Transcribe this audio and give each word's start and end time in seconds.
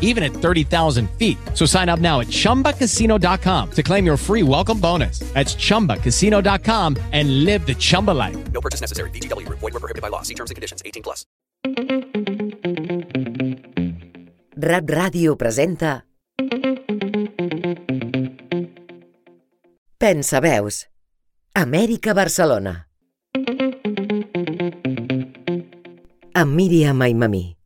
even 0.00 0.22
at 0.22 0.32
30,000 0.32 1.08
feet. 1.12 1.38
So 1.54 1.66
sign 1.66 1.88
up 1.88 2.00
now 2.00 2.20
at 2.20 2.26
ChumbaCasino.com 2.26 3.70
to 3.70 3.82
claim 3.82 4.04
your 4.04 4.18
free 4.18 4.42
welcome 4.42 4.80
bonus. 4.80 5.20
That's 5.32 5.54
ChumbaCasino.com 5.54 6.96
and 7.12 7.44
live 7.44 7.64
the 7.64 7.74
Chumba 7.74 8.10
life. 8.10 8.52
No 8.52 8.60
purchase 8.60 8.80
necessary. 8.80 9.10
VGW 9.10 9.46
Group. 9.46 9.60
Void 9.60 9.72
were 9.72 9.80
prohibited 9.80 10.02
by 10.02 10.08
law. 10.08 10.22
See 10.22 10.34
terms 10.34 10.50
and 10.50 10.56
conditions. 10.56 10.82
18 10.84 11.04
plus. 11.04 11.24
Rap 14.56 14.90
Ràdio 14.90 15.36
presenta 15.36 16.04
Pensa 19.96 20.40
veus 20.40 20.88
Amèrica 21.54 22.12
Barcelona 22.14 22.88
amb 26.34 26.54
Míriam 26.56 27.00
Aimamí 27.00 27.59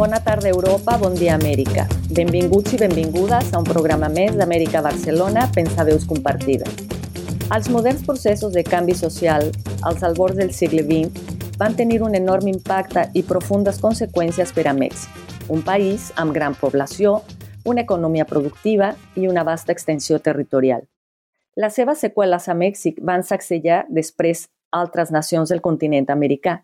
Bona 0.00 0.18
tarda, 0.24 0.48
Europa. 0.48 0.96
Bon 0.96 1.12
dia, 1.12 1.34
Amèrica. 1.34 1.82
Benvinguts 2.16 2.72
i 2.72 2.78
benvingudes 2.80 3.50
a 3.52 3.58
un 3.60 3.66
programa 3.68 4.08
més 4.08 4.32
d'Amèrica 4.32 4.80
Barcelona, 4.80 5.42
Pensaveus 5.52 6.06
Compartides. 6.08 6.72
Els 7.52 7.68
moderns 7.68 8.06
processos 8.06 8.54
de 8.56 8.62
canvi 8.64 8.96
social 8.96 9.50
als 9.84 10.00
albors 10.08 10.40
del 10.40 10.54
segle 10.56 10.86
XX 10.88 11.52
van 11.60 11.76
tenir 11.76 12.00
un 12.00 12.16
enorme 12.16 12.48
impacte 12.48 13.10
i 13.12 13.26
profundes 13.28 13.82
conseqüències 13.84 14.56
per 14.56 14.70
a 14.72 14.72
Mèxic, 14.72 15.36
un 15.52 15.60
país 15.60 16.08
amb 16.16 16.32
gran 16.32 16.56
població, 16.56 17.18
una 17.68 17.84
economia 17.84 18.24
productiva 18.24 18.94
i 19.20 19.28
una 19.28 19.44
vasta 19.44 19.76
extensió 19.76 20.24
territorial. 20.24 20.88
Les 21.60 21.76
seves 21.76 22.00
seqüeles 22.00 22.48
a 22.48 22.56
Mèxic 22.56 23.04
van 23.04 23.20
sacsejar 23.20 23.84
després 23.92 24.48
altres 24.72 25.12
nacions 25.12 25.52
del 25.52 25.60
continent 25.60 26.08
americà 26.08 26.62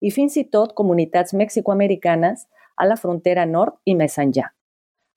i 0.00 0.08
fins 0.08 0.40
i 0.40 0.48
tot 0.48 0.72
comunitats 0.72 1.36
mexicoamericanes 1.36 2.48
a 2.78 2.86
la 2.86 2.96
frontera 2.96 3.44
nord 3.46 3.76
i 3.84 3.94
més 3.98 4.16
enllà. 4.18 4.46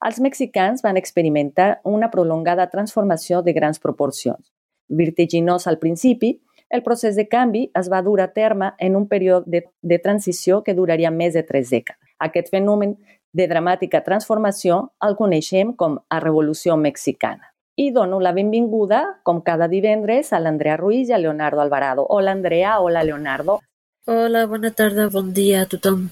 Els 0.05 0.19
mexicans 0.19 0.81
van 0.81 0.97
experimentar 0.97 1.79
una 1.85 2.09
prolongada 2.09 2.67
transformació 2.69 3.43
de 3.45 3.53
grans 3.53 3.79
proporcions. 3.79 4.49
Vertiginós 4.89 5.67
al 5.67 5.77
principi, 5.77 6.39
el 6.71 6.83
procés 6.83 7.15
de 7.15 7.27
canvi 7.27 7.67
es 7.77 7.89
va 7.91 8.01
dur 8.01 8.19
a 8.21 8.31
terme 8.33 8.71
en 8.79 8.95
un 8.95 9.07
període 9.07 9.45
de, 9.45 9.63
de 9.81 9.99
transició 9.99 10.63
que 10.63 10.73
duraria 10.73 11.11
més 11.11 11.35
de 11.37 11.43
tres 11.43 11.69
dècades. 11.69 11.99
Aquest 12.17 12.49
fenomen 12.49 12.95
de 13.33 13.47
dramàtica 13.47 14.01
transformació 14.05 14.81
el 15.05 15.17
coneixem 15.19 15.75
com 15.75 15.99
a 16.09 16.19
Revolució 16.23 16.77
Mexicana. 16.77 17.51
I 17.75 17.91
dono 17.95 18.19
la 18.19 18.33
benvinguda, 18.35 19.21
com 19.23 19.41
cada 19.41 19.67
divendres, 19.71 20.33
a 20.33 20.39
l'Andrea 20.39 20.77
Ruiz 20.77 21.09
i 21.09 21.15
a 21.15 21.19
Leonardo 21.21 21.61
Alvarado. 21.61 22.05
Hola, 22.09 22.31
Andrea. 22.31 22.79
Hola, 22.79 23.03
Leonardo. 23.03 23.59
Hola, 24.07 24.45
bona 24.47 24.71
tarda, 24.71 25.09
bon 25.09 25.33
dia 25.33 25.61
a 25.61 25.69
tothom. 25.69 26.09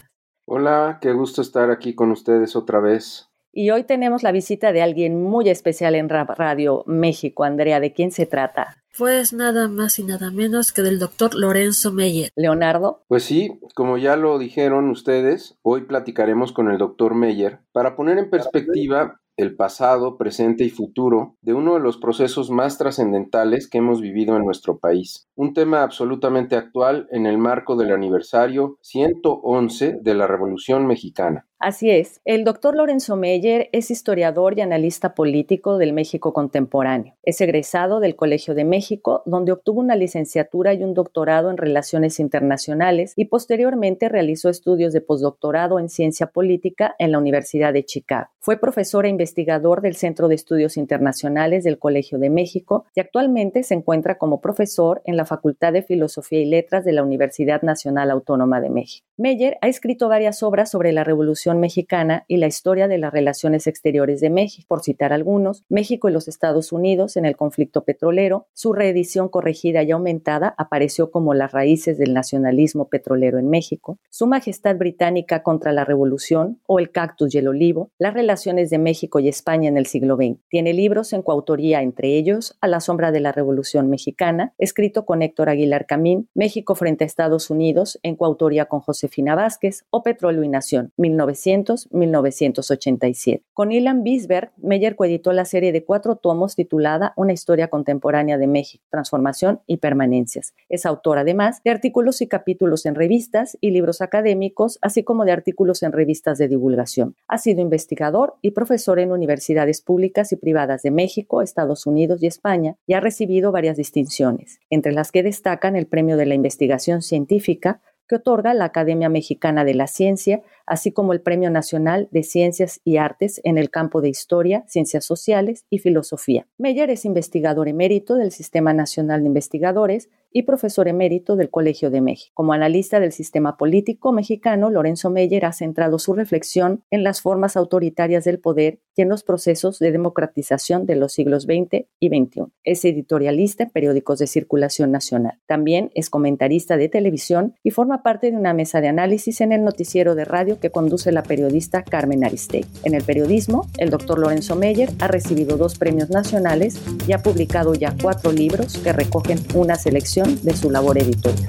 Hola, 0.51 0.97
qué 0.99 1.13
gusto 1.13 1.43
estar 1.43 1.69
aquí 1.69 1.93
con 1.93 2.09
ustedes 2.09 2.55
otra 2.55 2.79
vez. 2.79 3.29
Y 3.53 3.69
hoy 3.69 3.83
tenemos 3.83 4.23
la 4.23 4.31
visita 4.31 4.71
de 4.71 4.81
alguien 4.81 5.21
muy 5.21 5.47
especial 5.47 5.93
en 5.93 6.09
Radio 6.09 6.83
México. 6.87 7.43
Andrea, 7.43 7.79
¿de 7.79 7.93
quién 7.93 8.11
se 8.11 8.25
trata? 8.25 8.83
Pues 8.99 9.31
nada 9.31 9.69
más 9.69 9.97
y 9.97 10.03
nada 10.03 10.29
menos 10.29 10.73
que 10.73 10.81
del 10.81 10.99
doctor 10.99 11.33
Lorenzo 11.33 11.93
Meyer. 11.93 12.31
Leonardo. 12.35 13.05
Pues 13.07 13.23
sí, 13.23 13.57
como 13.73 13.97
ya 13.97 14.17
lo 14.17 14.37
dijeron 14.37 14.89
ustedes, 14.89 15.57
hoy 15.61 15.85
platicaremos 15.85 16.51
con 16.51 16.69
el 16.69 16.77
doctor 16.77 17.15
Meyer 17.15 17.61
para 17.71 17.95
poner 17.95 18.17
en 18.17 18.29
perspectiva 18.29 19.21
el 19.37 19.55
pasado, 19.55 20.17
presente 20.17 20.65
y 20.65 20.69
futuro 20.69 21.37
de 21.41 21.53
uno 21.53 21.75
de 21.75 21.79
los 21.79 21.95
procesos 21.95 22.51
más 22.51 22.77
trascendentales 22.77 23.69
que 23.69 23.77
hemos 23.77 24.01
vivido 24.01 24.35
en 24.35 24.43
nuestro 24.43 24.79
país. 24.79 25.29
Un 25.33 25.53
tema 25.53 25.81
absolutamente 25.81 26.57
actual 26.57 27.07
en 27.09 27.25
el 27.25 27.37
marco 27.37 27.77
del 27.77 27.93
aniversario 27.93 28.77
111 28.81 29.99
de 30.01 30.13
la 30.13 30.27
Revolución 30.27 30.85
Mexicana. 30.87 31.45
Así 31.59 31.89
es. 31.89 32.21
El 32.23 32.45
doctor 32.45 32.75
Lorenzo 32.75 33.17
Meyer 33.17 33.69
es 33.73 33.91
historiador 33.91 34.57
y 34.57 34.61
analista 34.61 35.13
político 35.13 35.77
del 35.77 35.91
México 35.91 36.31
contemporáneo. 36.31 37.15
Es 37.23 37.41
egresado 37.41 37.99
del 37.99 38.15
Colegio 38.15 38.55
de 38.55 38.63
México, 38.63 38.88
donde 39.25 39.51
obtuvo 39.51 39.79
una 39.79 39.95
licenciatura 39.95 40.73
y 40.73 40.83
un 40.83 40.93
doctorado 40.93 41.49
en 41.49 41.57
Relaciones 41.57 42.19
Internacionales 42.19 43.13
y 43.15 43.25
posteriormente 43.25 44.09
realizó 44.09 44.49
estudios 44.49 44.93
de 44.93 45.01
postdoctorado 45.01 45.79
en 45.79 45.89
Ciencia 45.89 46.27
Política 46.27 46.95
en 46.99 47.11
la 47.11 47.19
Universidad 47.19 47.73
de 47.73 47.85
Chicago. 47.85 48.29
Fue 48.39 48.57
profesor 48.57 49.05
e 49.05 49.09
investigador 49.09 49.81
del 49.81 49.95
Centro 49.95 50.27
de 50.27 50.35
Estudios 50.35 50.77
Internacionales 50.77 51.63
del 51.63 51.77
Colegio 51.77 52.17
de 52.19 52.29
México 52.29 52.85
y 52.95 52.99
actualmente 52.99 53.63
se 53.63 53.75
encuentra 53.75 54.17
como 54.17 54.41
profesor 54.41 55.01
en 55.05 55.17
la 55.17 55.25
Facultad 55.25 55.73
de 55.73 55.83
Filosofía 55.83 56.39
y 56.39 56.45
Letras 56.45 56.85
de 56.85 56.93
la 56.93 57.03
Universidad 57.03 57.61
Nacional 57.61 58.11
Autónoma 58.11 58.61
de 58.61 58.69
México. 58.69 59.05
Meyer 59.17 59.57
ha 59.61 59.67
escrito 59.67 60.07
varias 60.07 60.43
obras 60.43 60.71
sobre 60.71 60.93
la 60.93 61.03
Revolución 61.03 61.59
Mexicana 61.59 62.23
y 62.27 62.37
la 62.37 62.47
historia 62.47 62.87
de 62.87 62.97
las 62.97 63.11
relaciones 63.11 63.67
exteriores 63.67 64.21
de 64.21 64.29
México, 64.29 64.65
por 64.67 64.81
citar 64.81 65.11
algunos, 65.11 65.63
México 65.67 66.07
y 66.07 66.13
los 66.13 66.27
Estados 66.27 66.71
Unidos 66.71 67.17
en 67.17 67.25
el 67.25 67.35
conflicto 67.35 67.83
petrolero, 67.83 68.47
su 68.53 68.68
reedición 68.73 69.29
corregida 69.29 69.83
y 69.83 69.91
aumentada 69.91 70.53
apareció 70.57 71.11
como 71.11 71.33
las 71.33 71.51
raíces 71.51 71.97
del 71.97 72.13
nacionalismo 72.13 72.89
petrolero 72.89 73.39
en 73.39 73.49
México, 73.49 73.99
Su 74.09 74.27
Majestad 74.27 74.77
Británica 74.77 75.43
contra 75.43 75.71
la 75.71 75.85
Revolución 75.85 76.59
o 76.65 76.79
El 76.79 76.91
cactus 76.91 77.33
y 77.33 77.37
el 77.37 77.47
olivo, 77.47 77.91
las 77.97 78.13
relaciones 78.13 78.69
de 78.69 78.77
México 78.77 79.19
y 79.19 79.27
España 79.27 79.69
en 79.69 79.77
el 79.77 79.85
siglo 79.85 80.15
XX. 80.15 80.37
Tiene 80.49 80.73
libros 80.73 81.13
en 81.13 81.21
coautoría, 81.21 81.81
entre 81.81 82.17
ellos 82.17 82.57
A 82.61 82.67
la 82.67 82.79
sombra 82.79 83.11
de 83.11 83.19
la 83.19 83.31
Revolución 83.31 83.89
Mexicana, 83.89 84.53
escrito 84.57 85.05
con 85.05 85.21
Héctor 85.21 85.49
Aguilar 85.49 85.85
Camín, 85.85 86.29
México 86.33 86.75
frente 86.75 87.03
a 87.03 87.07
Estados 87.07 87.49
Unidos, 87.49 87.99
en 88.03 88.15
coautoría 88.15 88.65
con 88.65 88.81
Josefina 88.81 89.35
Vázquez, 89.35 89.85
o 89.89 90.03
Petróleo 90.03 90.43
y 90.43 90.49
Nación, 90.49 90.91
1900-1987. 90.97 93.43
Con 93.53 93.71
Ilan 93.71 94.03
Bisberg, 94.03 94.51
Meyer 94.57 94.95
coeditó 94.95 95.33
la 95.33 95.45
serie 95.45 95.71
de 95.71 95.83
cuatro 95.83 96.15
tomos 96.15 96.55
titulada 96.55 97.13
Una 97.15 97.33
historia 97.33 97.69
contemporánea 97.69 98.37
de 98.37 98.47
México, 98.47 98.58
transformación 98.89 99.61
y 99.67 99.77
permanencias. 99.77 100.53
Es 100.69 100.85
autor 100.85 101.17
además 101.17 101.61
de 101.63 101.71
artículos 101.71 102.21
y 102.21 102.27
capítulos 102.27 102.85
en 102.85 102.95
revistas 102.95 103.57
y 103.61 103.71
libros 103.71 104.01
académicos, 104.01 104.79
así 104.81 105.03
como 105.03 105.25
de 105.25 105.31
artículos 105.31 105.83
en 105.83 105.91
revistas 105.91 106.37
de 106.37 106.47
divulgación. 106.47 107.15
Ha 107.27 107.37
sido 107.37 107.61
investigador 107.61 108.35
y 108.41 108.51
profesor 108.51 108.99
en 108.99 109.11
universidades 109.11 109.81
públicas 109.81 110.31
y 110.31 110.35
privadas 110.35 110.81
de 110.83 110.91
México, 110.91 111.41
Estados 111.41 111.85
Unidos 111.85 112.21
y 112.23 112.27
España 112.27 112.75
y 112.85 112.93
ha 112.93 112.99
recibido 112.99 113.51
varias 113.51 113.77
distinciones, 113.77 114.59
entre 114.69 114.91
las 114.91 115.11
que 115.11 115.23
destacan 115.23 115.75
el 115.75 115.87
Premio 115.87 116.17
de 116.17 116.25
la 116.25 116.35
Investigación 116.35 117.01
Científica, 117.01 117.81
que 118.09 118.15
otorga 118.15 118.53
la 118.55 118.65
Academia 118.65 119.07
Mexicana 119.07 119.63
de 119.63 119.75
la 119.75 119.85
Ciencia, 119.87 120.41
así 120.65 120.91
como 120.91 121.13
el 121.13 121.21
Premio 121.21 121.51
Nacional 121.51 122.09
de 122.11 122.23
Ciencias 122.23 122.81
y 122.83 122.97
Artes 122.97 123.39
en 123.43 123.57
el 123.59 123.69
campo 123.69 124.01
de 124.01 124.09
Historia, 124.09 124.65
Ciencias 124.67 125.05
Sociales 125.05 125.65
y 125.69 125.77
Filosofía. 125.77 126.47
Meyer 126.57 126.89
es 126.89 127.05
investigador 127.05 127.67
emérito 127.67 128.15
del 128.15 128.31
Sistema 128.31 128.73
Nacional 128.73 129.21
de 129.21 129.27
Investigadores 129.27 130.09
y 130.31 130.43
profesor 130.43 130.87
emérito 130.87 131.35
del 131.35 131.49
Colegio 131.49 131.89
de 131.89 132.01
México. 132.01 132.31
Como 132.33 132.53
analista 132.53 132.99
del 132.99 133.11
sistema 133.11 133.57
político 133.57 134.11
mexicano, 134.11 134.69
Lorenzo 134.69 135.09
Meyer 135.09 135.45
ha 135.45 135.53
centrado 135.53 135.99
su 135.99 136.13
reflexión 136.13 136.83
en 136.91 137.03
las 137.03 137.21
formas 137.21 137.57
autoritarias 137.57 138.23
del 138.25 138.39
poder 138.39 138.79
en 139.01 139.09
los 139.09 139.23
procesos 139.23 139.79
de 139.79 139.91
democratización 139.91 140.85
de 140.85 140.95
los 140.95 141.13
siglos 141.13 141.43
XX 141.43 141.85
y 141.99 142.09
XXI. 142.09 142.43
Es 142.63 142.85
editorialista 142.85 143.63
en 143.63 143.69
periódicos 143.69 144.19
de 144.19 144.27
circulación 144.27 144.91
nacional. 144.91 145.39
También 145.47 145.91
es 145.95 146.09
comentarista 146.09 146.77
de 146.77 146.89
televisión 146.89 147.55
y 147.63 147.71
forma 147.71 148.03
parte 148.03 148.31
de 148.31 148.37
una 148.37 148.53
mesa 148.53 148.81
de 148.81 148.87
análisis 148.87 149.41
en 149.41 149.51
el 149.51 149.63
noticiero 149.63 150.15
de 150.15 150.25
radio 150.25 150.59
que 150.59 150.71
conduce 150.71 151.11
la 151.11 151.23
periodista 151.23 151.83
Carmen 151.83 152.23
Aristegui. 152.23 152.67
En 152.83 152.93
el 152.93 153.03
periodismo, 153.03 153.67
el 153.77 153.89
doctor 153.89 154.19
Lorenzo 154.19 154.55
Meyer 154.55 154.89
ha 154.99 155.07
recibido 155.07 155.57
dos 155.57 155.77
premios 155.77 156.09
nacionales 156.09 156.79
y 157.07 157.13
ha 157.13 157.23
publicado 157.23 157.73
ya 157.73 157.95
cuatro 158.01 158.31
libros 158.31 158.77
que 158.77 158.93
recogen 158.93 159.39
una 159.55 159.75
selección 159.75 160.39
de 160.43 160.55
su 160.55 160.69
labor 160.69 160.97
editorial. 160.97 161.47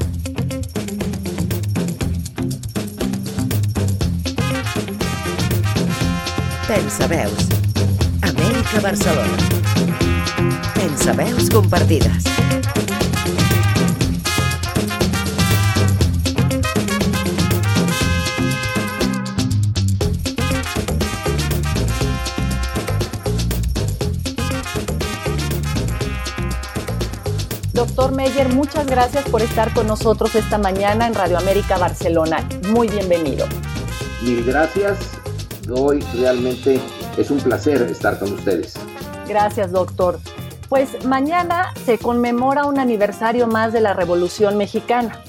Pensa 6.70 7.08
veus. 7.08 7.48
Amèrica 8.22 8.80
Barcelona. 8.80 9.36
Pensa 10.72 11.12
veus 11.14 11.50
compartides. 11.50 12.22
Doctor 27.72 28.12
Meyer, 28.12 28.48
muchas 28.54 28.86
gracias 28.86 29.24
por 29.28 29.42
estar 29.42 29.74
con 29.74 29.88
nosotros 29.88 30.36
esta 30.36 30.56
mañana 30.56 31.08
en 31.08 31.14
Radio 31.14 31.36
América 31.36 31.78
Barcelona. 31.78 32.48
Muy 32.68 32.86
bienvenido. 32.86 33.48
Mil 34.22 34.44
gracias. 34.44 35.20
Hoy 35.68 36.00
realmente 36.18 36.80
es 37.18 37.30
un 37.30 37.38
placer 37.38 37.82
estar 37.82 38.18
con 38.18 38.32
ustedes. 38.32 38.74
Gracias, 39.28 39.70
doctor. 39.72 40.18
Pues 40.68 41.04
mañana 41.04 41.74
se 41.84 41.98
conmemora 41.98 42.64
un 42.64 42.78
aniversario 42.78 43.46
más 43.46 43.72
de 43.72 43.80
la 43.80 43.92
Revolución 43.92 44.56
Mexicana. 44.56 45.20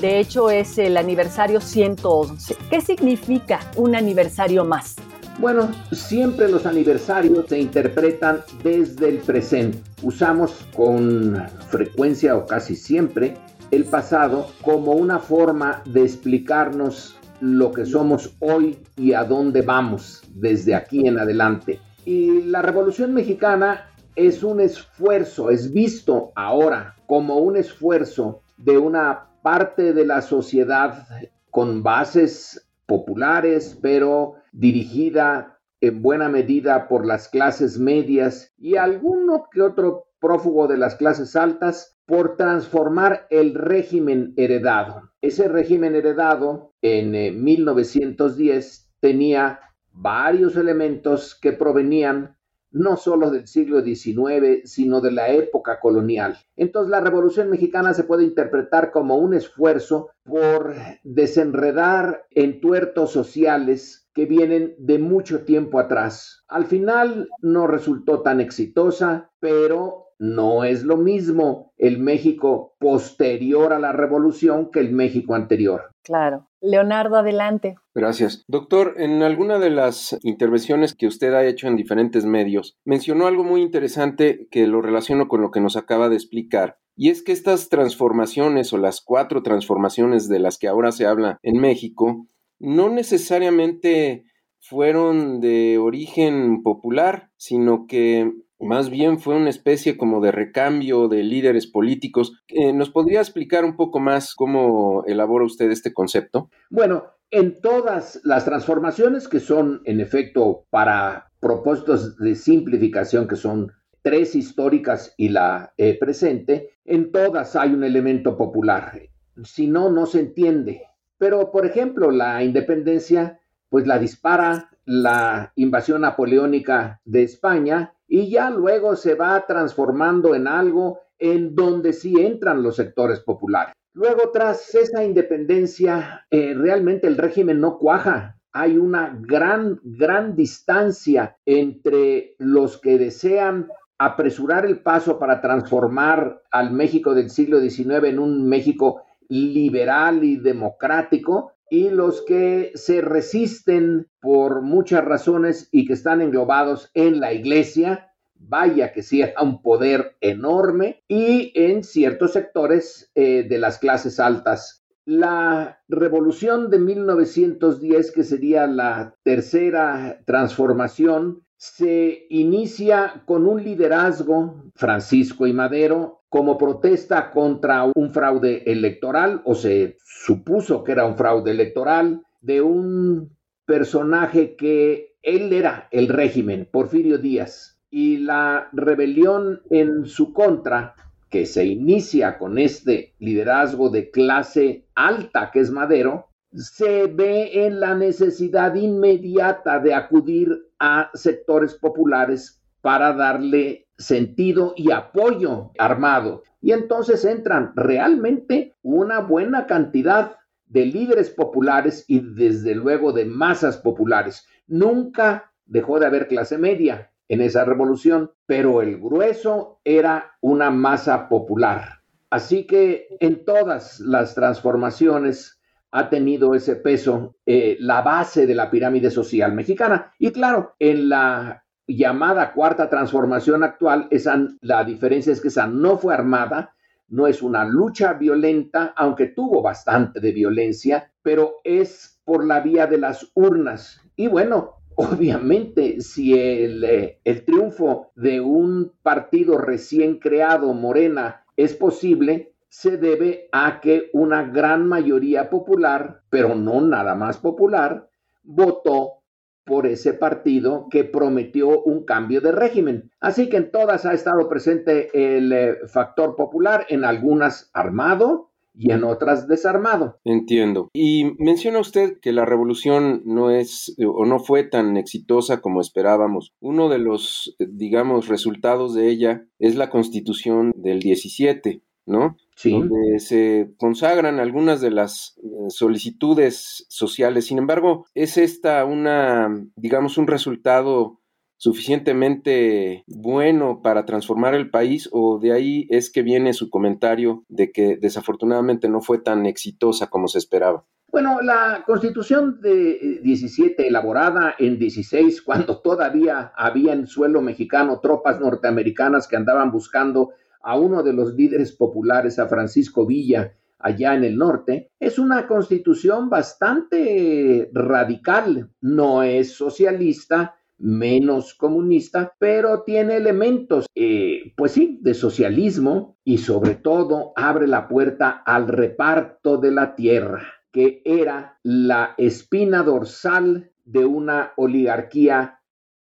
De 0.00 0.18
hecho, 0.18 0.50
es 0.50 0.78
el 0.78 0.96
aniversario 0.96 1.60
111. 1.60 2.56
¿Qué 2.70 2.80
significa 2.80 3.60
un 3.76 3.94
aniversario 3.94 4.64
más? 4.64 4.96
Bueno, 5.38 5.70
siempre 5.92 6.48
los 6.48 6.66
aniversarios 6.66 7.46
se 7.48 7.58
interpretan 7.58 8.42
desde 8.62 9.08
el 9.08 9.18
presente. 9.18 9.78
Usamos 10.02 10.52
con 10.76 11.42
frecuencia 11.70 12.36
o 12.36 12.46
casi 12.46 12.76
siempre 12.76 13.36
el 13.70 13.84
pasado 13.84 14.48
como 14.60 14.92
una 14.92 15.18
forma 15.18 15.82
de 15.86 16.02
explicarnos 16.02 17.16
lo 17.42 17.72
que 17.72 17.84
somos 17.84 18.36
hoy 18.38 18.78
y 18.94 19.14
a 19.14 19.24
dónde 19.24 19.62
vamos 19.62 20.22
desde 20.32 20.76
aquí 20.76 21.08
en 21.08 21.18
adelante. 21.18 21.80
Y 22.04 22.42
la 22.42 22.62
Revolución 22.62 23.12
Mexicana 23.12 23.90
es 24.14 24.44
un 24.44 24.60
esfuerzo, 24.60 25.50
es 25.50 25.72
visto 25.72 26.30
ahora 26.36 26.94
como 27.08 27.38
un 27.38 27.56
esfuerzo 27.56 28.42
de 28.56 28.78
una 28.78 29.26
parte 29.42 29.92
de 29.92 30.06
la 30.06 30.22
sociedad 30.22 31.08
con 31.50 31.82
bases 31.82 32.70
populares, 32.86 33.76
pero 33.82 34.34
dirigida 34.52 35.58
en 35.80 36.00
buena 36.00 36.28
medida 36.28 36.86
por 36.86 37.04
las 37.04 37.28
clases 37.28 37.76
medias 37.76 38.52
y 38.56 38.76
alguno 38.76 39.48
que 39.50 39.62
otro 39.62 40.06
prófugo 40.20 40.68
de 40.68 40.76
las 40.76 40.94
clases 40.94 41.34
altas 41.34 41.98
por 42.06 42.36
transformar 42.36 43.26
el 43.30 43.54
régimen 43.54 44.32
heredado. 44.36 45.11
Ese 45.22 45.46
régimen 45.46 45.94
heredado 45.94 46.74
en 46.82 47.44
1910 47.44 48.80
eh, 48.80 48.92
tenía 48.98 49.60
varios 49.92 50.56
elementos 50.56 51.38
que 51.40 51.52
provenían 51.52 52.36
no 52.72 52.96
solo 52.96 53.30
del 53.30 53.46
siglo 53.46 53.82
XIX, 53.82 54.62
sino 54.64 55.00
de 55.00 55.12
la 55.12 55.28
época 55.28 55.78
colonial. 55.78 56.38
Entonces 56.56 56.90
la 56.90 57.00
Revolución 57.00 57.50
Mexicana 57.50 57.94
se 57.94 58.04
puede 58.04 58.24
interpretar 58.24 58.90
como 58.90 59.16
un 59.16 59.34
esfuerzo 59.34 60.10
por 60.24 60.74
desenredar 61.04 62.26
entuertos 62.30 63.12
sociales 63.12 64.08
que 64.14 64.26
vienen 64.26 64.74
de 64.78 64.98
mucho 64.98 65.44
tiempo 65.44 65.78
atrás. 65.78 66.44
Al 66.48 66.66
final 66.66 67.28
no 67.40 67.66
resultó 67.66 68.22
tan 68.22 68.40
exitosa, 68.40 69.30
pero 69.38 70.01
no 70.22 70.62
es 70.62 70.84
lo 70.84 70.96
mismo 70.96 71.72
el 71.78 71.98
México 71.98 72.76
posterior 72.78 73.72
a 73.72 73.80
la 73.80 73.90
revolución 73.90 74.70
que 74.70 74.78
el 74.78 74.92
México 74.92 75.34
anterior. 75.34 75.90
Claro. 76.04 76.46
Leonardo, 76.60 77.16
adelante. 77.16 77.74
Gracias. 77.92 78.44
Doctor, 78.46 78.94
en 78.98 79.24
alguna 79.24 79.58
de 79.58 79.70
las 79.70 80.16
intervenciones 80.22 80.94
que 80.94 81.08
usted 81.08 81.34
ha 81.34 81.44
hecho 81.44 81.66
en 81.66 81.74
diferentes 81.74 82.24
medios, 82.24 82.78
mencionó 82.84 83.26
algo 83.26 83.42
muy 83.42 83.62
interesante 83.62 84.46
que 84.52 84.68
lo 84.68 84.80
relaciono 84.80 85.26
con 85.26 85.42
lo 85.42 85.50
que 85.50 85.60
nos 85.60 85.76
acaba 85.76 86.08
de 86.08 86.14
explicar, 86.14 86.78
y 86.94 87.10
es 87.10 87.24
que 87.24 87.32
estas 87.32 87.68
transformaciones 87.68 88.72
o 88.72 88.78
las 88.78 89.00
cuatro 89.00 89.42
transformaciones 89.42 90.28
de 90.28 90.38
las 90.38 90.56
que 90.56 90.68
ahora 90.68 90.92
se 90.92 91.04
habla 91.04 91.40
en 91.42 91.60
México, 91.60 92.28
no 92.60 92.90
necesariamente 92.90 94.22
fueron 94.60 95.40
de 95.40 95.78
origen 95.78 96.62
popular, 96.62 97.30
sino 97.36 97.86
que 97.88 98.30
más 98.62 98.90
bien 98.90 99.18
fue 99.18 99.36
una 99.36 99.50
especie 99.50 99.96
como 99.96 100.20
de 100.20 100.32
recambio 100.32 101.08
de 101.08 101.22
líderes 101.22 101.66
políticos. 101.66 102.42
Eh, 102.48 102.72
¿Nos 102.72 102.90
podría 102.90 103.20
explicar 103.20 103.64
un 103.64 103.76
poco 103.76 104.00
más 104.00 104.34
cómo 104.34 105.04
elabora 105.06 105.44
usted 105.44 105.70
este 105.70 105.92
concepto? 105.92 106.48
Bueno, 106.70 107.04
en 107.30 107.60
todas 107.60 108.20
las 108.24 108.44
transformaciones 108.44 109.26
que 109.26 109.40
son, 109.40 109.80
en 109.84 110.00
efecto, 110.00 110.66
para 110.70 111.32
propósitos 111.40 112.16
de 112.18 112.34
simplificación, 112.34 113.26
que 113.26 113.36
son 113.36 113.72
tres 114.02 114.34
históricas 114.34 115.14
y 115.16 115.30
la 115.30 115.72
eh, 115.76 115.98
presente, 115.98 116.70
en 116.84 117.10
todas 117.10 117.56
hay 117.56 117.72
un 117.72 117.84
elemento 117.84 118.36
popular. 118.36 119.00
Si 119.44 119.66
no, 119.66 119.90
no 119.90 120.06
se 120.06 120.20
entiende. 120.20 120.82
Pero, 121.18 121.52
por 121.52 121.64
ejemplo, 121.66 122.10
la 122.10 122.42
independencia, 122.42 123.40
pues 123.72 123.86
la 123.86 123.98
dispara 123.98 124.68
la 124.84 125.50
invasión 125.56 126.02
napoleónica 126.02 127.00
de 127.06 127.22
España 127.22 127.94
y 128.06 128.28
ya 128.28 128.50
luego 128.50 128.96
se 128.96 129.14
va 129.14 129.46
transformando 129.46 130.34
en 130.34 130.46
algo 130.46 131.00
en 131.18 131.54
donde 131.54 131.94
sí 131.94 132.20
entran 132.20 132.62
los 132.62 132.76
sectores 132.76 133.20
populares. 133.20 133.72
Luego, 133.94 134.30
tras 134.30 134.74
esa 134.74 135.02
independencia, 135.02 136.26
eh, 136.30 136.52
realmente 136.54 137.06
el 137.06 137.16
régimen 137.16 137.60
no 137.60 137.78
cuaja. 137.78 138.36
Hay 138.52 138.76
una 138.76 139.18
gran, 139.18 139.80
gran 139.82 140.36
distancia 140.36 141.38
entre 141.46 142.34
los 142.36 142.78
que 142.78 142.98
desean 142.98 143.68
apresurar 143.96 144.66
el 144.66 144.80
paso 144.80 145.18
para 145.18 145.40
transformar 145.40 146.42
al 146.50 146.72
México 146.72 147.14
del 147.14 147.30
siglo 147.30 147.58
XIX 147.58 148.04
en 148.04 148.18
un 148.18 148.46
México 148.46 149.04
liberal 149.30 150.24
y 150.24 150.36
democrático 150.36 151.51
y 151.72 151.88
los 151.88 152.20
que 152.20 152.72
se 152.74 153.00
resisten 153.00 154.06
por 154.20 154.60
muchas 154.60 155.02
razones 155.06 155.70
y 155.72 155.86
que 155.86 155.94
están 155.94 156.20
englobados 156.20 156.90
en 156.92 157.18
la 157.18 157.32
iglesia, 157.32 158.12
vaya 158.34 158.92
que 158.92 159.02
sí 159.02 159.24
un 159.40 159.62
poder 159.62 160.18
enorme, 160.20 161.02
y 161.08 161.50
en 161.54 161.82
ciertos 161.82 162.34
sectores 162.34 163.10
eh, 163.14 163.46
de 163.48 163.56
las 163.56 163.78
clases 163.78 164.20
altas. 164.20 164.84
La 165.06 165.80
revolución 165.88 166.68
de 166.68 166.78
1910, 166.78 168.12
que 168.12 168.24
sería 168.24 168.66
la 168.66 169.16
tercera 169.22 170.20
transformación, 170.26 171.42
se 171.62 172.26
inicia 172.28 173.22
con 173.24 173.46
un 173.46 173.62
liderazgo, 173.62 174.64
Francisco 174.74 175.46
y 175.46 175.52
Madero, 175.52 176.24
como 176.28 176.58
protesta 176.58 177.30
contra 177.30 177.84
un 177.94 178.10
fraude 178.10 178.64
electoral, 178.66 179.42
o 179.44 179.54
se 179.54 179.96
supuso 180.04 180.82
que 180.82 180.90
era 180.90 181.06
un 181.06 181.16
fraude 181.16 181.52
electoral, 181.52 182.26
de 182.40 182.62
un 182.62 183.36
personaje 183.64 184.56
que 184.56 185.14
él 185.22 185.52
era 185.52 185.86
el 185.92 186.08
régimen, 186.08 186.68
Porfirio 186.68 187.18
Díaz, 187.18 187.78
y 187.90 188.16
la 188.16 188.68
rebelión 188.72 189.62
en 189.70 190.06
su 190.06 190.32
contra, 190.32 190.96
que 191.30 191.46
se 191.46 191.64
inicia 191.64 192.38
con 192.38 192.58
este 192.58 193.14
liderazgo 193.20 193.88
de 193.88 194.10
clase 194.10 194.88
alta 194.96 195.52
que 195.52 195.60
es 195.60 195.70
Madero, 195.70 196.31
se 196.54 197.06
ve 197.06 197.66
en 197.66 197.80
la 197.80 197.94
necesidad 197.94 198.74
inmediata 198.74 199.78
de 199.78 199.94
acudir 199.94 200.68
a 200.78 201.10
sectores 201.14 201.74
populares 201.74 202.62
para 202.80 203.12
darle 203.12 203.86
sentido 203.96 204.74
y 204.76 204.90
apoyo 204.90 205.70
armado. 205.78 206.42
Y 206.60 206.72
entonces 206.72 207.24
entran 207.24 207.72
realmente 207.76 208.74
una 208.82 209.20
buena 209.20 209.66
cantidad 209.66 210.36
de 210.66 210.86
líderes 210.86 211.30
populares 211.30 212.04
y 212.08 212.20
desde 212.20 212.74
luego 212.74 213.12
de 213.12 213.24
masas 213.24 213.76
populares. 213.78 214.46
Nunca 214.66 215.52
dejó 215.66 215.98
de 216.00 216.06
haber 216.06 216.28
clase 216.28 216.58
media 216.58 217.10
en 217.28 217.40
esa 217.40 217.64
revolución, 217.64 218.30
pero 218.46 218.82
el 218.82 218.98
grueso 218.98 219.80
era 219.84 220.32
una 220.40 220.70
masa 220.70 221.28
popular. 221.28 222.00
Así 222.30 222.66
que 222.66 223.08
en 223.20 223.44
todas 223.44 224.00
las 224.00 224.34
transformaciones 224.34 225.61
ha 225.92 226.08
tenido 226.08 226.54
ese 226.54 226.76
peso 226.76 227.36
eh, 227.46 227.76
la 227.78 228.00
base 228.00 228.46
de 228.46 228.54
la 228.54 228.70
pirámide 228.70 229.10
social 229.10 229.52
mexicana. 229.52 230.12
Y 230.18 230.32
claro, 230.32 230.74
en 230.78 231.10
la 231.10 231.64
llamada 231.86 232.52
cuarta 232.52 232.88
transformación 232.88 233.62
actual, 233.62 234.08
esa, 234.10 234.48
la 234.62 234.84
diferencia 234.84 235.32
es 235.32 235.40
que 235.40 235.48
esa 235.48 235.66
no 235.66 235.98
fue 235.98 236.14
armada, 236.14 236.74
no 237.08 237.26
es 237.26 237.42
una 237.42 237.66
lucha 237.66 238.14
violenta, 238.14 238.94
aunque 238.96 239.26
tuvo 239.26 239.60
bastante 239.60 240.18
de 240.18 240.32
violencia, 240.32 241.12
pero 241.22 241.56
es 241.62 242.18
por 242.24 242.46
la 242.46 242.60
vía 242.60 242.86
de 242.86 242.96
las 242.96 243.30
urnas. 243.34 244.00
Y 244.16 244.28
bueno, 244.28 244.76
obviamente 244.96 246.00
si 246.00 246.38
el, 246.38 246.84
eh, 246.84 247.20
el 247.22 247.44
triunfo 247.44 248.12
de 248.14 248.40
un 248.40 248.92
partido 249.02 249.58
recién 249.58 250.18
creado, 250.18 250.72
Morena, 250.72 251.44
es 251.56 251.74
posible, 251.74 252.51
se 252.72 252.96
debe 252.96 253.50
a 253.52 253.82
que 253.82 254.08
una 254.14 254.44
gran 254.44 254.88
mayoría 254.88 255.50
popular, 255.50 256.22
pero 256.30 256.54
no 256.54 256.80
nada 256.80 257.14
más 257.14 257.36
popular, 257.36 258.08
votó 258.44 259.18
por 259.66 259.86
ese 259.86 260.14
partido 260.14 260.88
que 260.90 261.04
prometió 261.04 261.82
un 261.82 262.06
cambio 262.06 262.40
de 262.40 262.50
régimen. 262.50 263.10
Así 263.20 263.50
que 263.50 263.58
en 263.58 263.70
todas 263.70 264.06
ha 264.06 264.14
estado 264.14 264.48
presente 264.48 265.10
el 265.12 265.52
eh, 265.52 265.76
factor 265.86 266.34
popular, 266.34 266.86
en 266.88 267.04
algunas 267.04 267.70
armado 267.74 268.48
y 268.74 268.90
en 268.90 269.04
otras 269.04 269.46
desarmado. 269.46 270.18
Entiendo. 270.24 270.88
Y 270.94 271.34
menciona 271.38 271.78
usted 271.78 272.20
que 272.22 272.32
la 272.32 272.46
revolución 272.46 273.20
no 273.26 273.50
es 273.50 273.94
eh, 273.98 274.06
o 274.06 274.24
no 274.24 274.38
fue 274.38 274.64
tan 274.64 274.96
exitosa 274.96 275.60
como 275.60 275.82
esperábamos. 275.82 276.54
Uno 276.58 276.88
de 276.88 277.00
los, 277.00 277.54
eh, 277.58 277.66
digamos, 277.68 278.28
resultados 278.28 278.94
de 278.94 279.10
ella 279.10 279.44
es 279.58 279.76
la 279.76 279.90
constitución 279.90 280.72
del 280.74 281.00
17. 281.00 281.82
¿no? 282.06 282.36
Sí. 282.54 282.72
Donde 282.72 283.18
se 283.18 283.74
consagran 283.78 284.40
algunas 284.40 284.80
de 284.80 284.90
las 284.90 285.38
eh, 285.42 285.70
solicitudes 285.70 286.86
sociales. 286.88 287.46
Sin 287.46 287.58
embargo, 287.58 288.06
¿es 288.14 288.36
esta 288.36 288.84
una, 288.84 289.48
digamos, 289.76 290.18
un 290.18 290.26
resultado 290.26 291.22
suficientemente 291.62 293.04
bueno 293.06 293.82
para 293.82 294.04
transformar 294.04 294.54
el 294.56 294.68
país 294.68 295.08
o 295.12 295.38
de 295.38 295.52
ahí 295.52 295.86
es 295.90 296.10
que 296.10 296.22
viene 296.22 296.54
su 296.54 296.70
comentario 296.70 297.44
de 297.48 297.70
que 297.70 297.96
desafortunadamente 298.00 298.88
no 298.88 299.00
fue 299.00 299.18
tan 299.18 299.46
exitosa 299.46 300.08
como 300.08 300.26
se 300.26 300.38
esperaba? 300.38 300.84
Bueno, 301.12 301.42
la 301.42 301.84
constitución 301.86 302.58
de 302.62 303.20
17, 303.22 303.86
elaborada 303.86 304.56
en 304.58 304.78
16, 304.78 305.42
cuando 305.46 305.80
todavía 305.80 306.52
había 306.56 306.94
en 306.94 307.06
suelo 307.06 307.40
mexicano 307.42 308.00
tropas 308.00 308.40
norteamericanas 308.40 309.28
que 309.28 309.36
andaban 309.36 309.70
buscando 309.70 310.30
a 310.62 310.78
uno 310.78 311.02
de 311.02 311.12
los 311.12 311.34
líderes 311.34 311.72
populares, 311.72 312.38
a 312.38 312.48
Francisco 312.48 313.06
Villa, 313.06 313.54
allá 313.78 314.14
en 314.14 314.24
el 314.24 314.36
norte, 314.36 314.90
es 315.00 315.18
una 315.18 315.46
constitución 315.46 316.30
bastante 316.30 317.68
radical, 317.72 318.70
no 318.80 319.22
es 319.22 319.52
socialista, 319.52 320.54
menos 320.78 321.54
comunista, 321.54 322.34
pero 322.38 322.82
tiene 322.82 323.16
elementos, 323.16 323.86
eh, 323.94 324.52
pues 324.56 324.72
sí, 324.72 324.98
de 325.00 325.14
socialismo 325.14 326.16
y 326.24 326.38
sobre 326.38 326.74
todo 326.74 327.32
abre 327.36 327.68
la 327.68 327.88
puerta 327.88 328.42
al 328.44 328.66
reparto 328.66 329.58
de 329.58 329.70
la 329.70 329.94
tierra, 329.94 330.42
que 330.72 331.02
era 331.04 331.58
la 331.62 332.14
espina 332.18 332.82
dorsal 332.82 333.70
de 333.84 334.04
una 334.04 334.52
oligarquía 334.56 335.60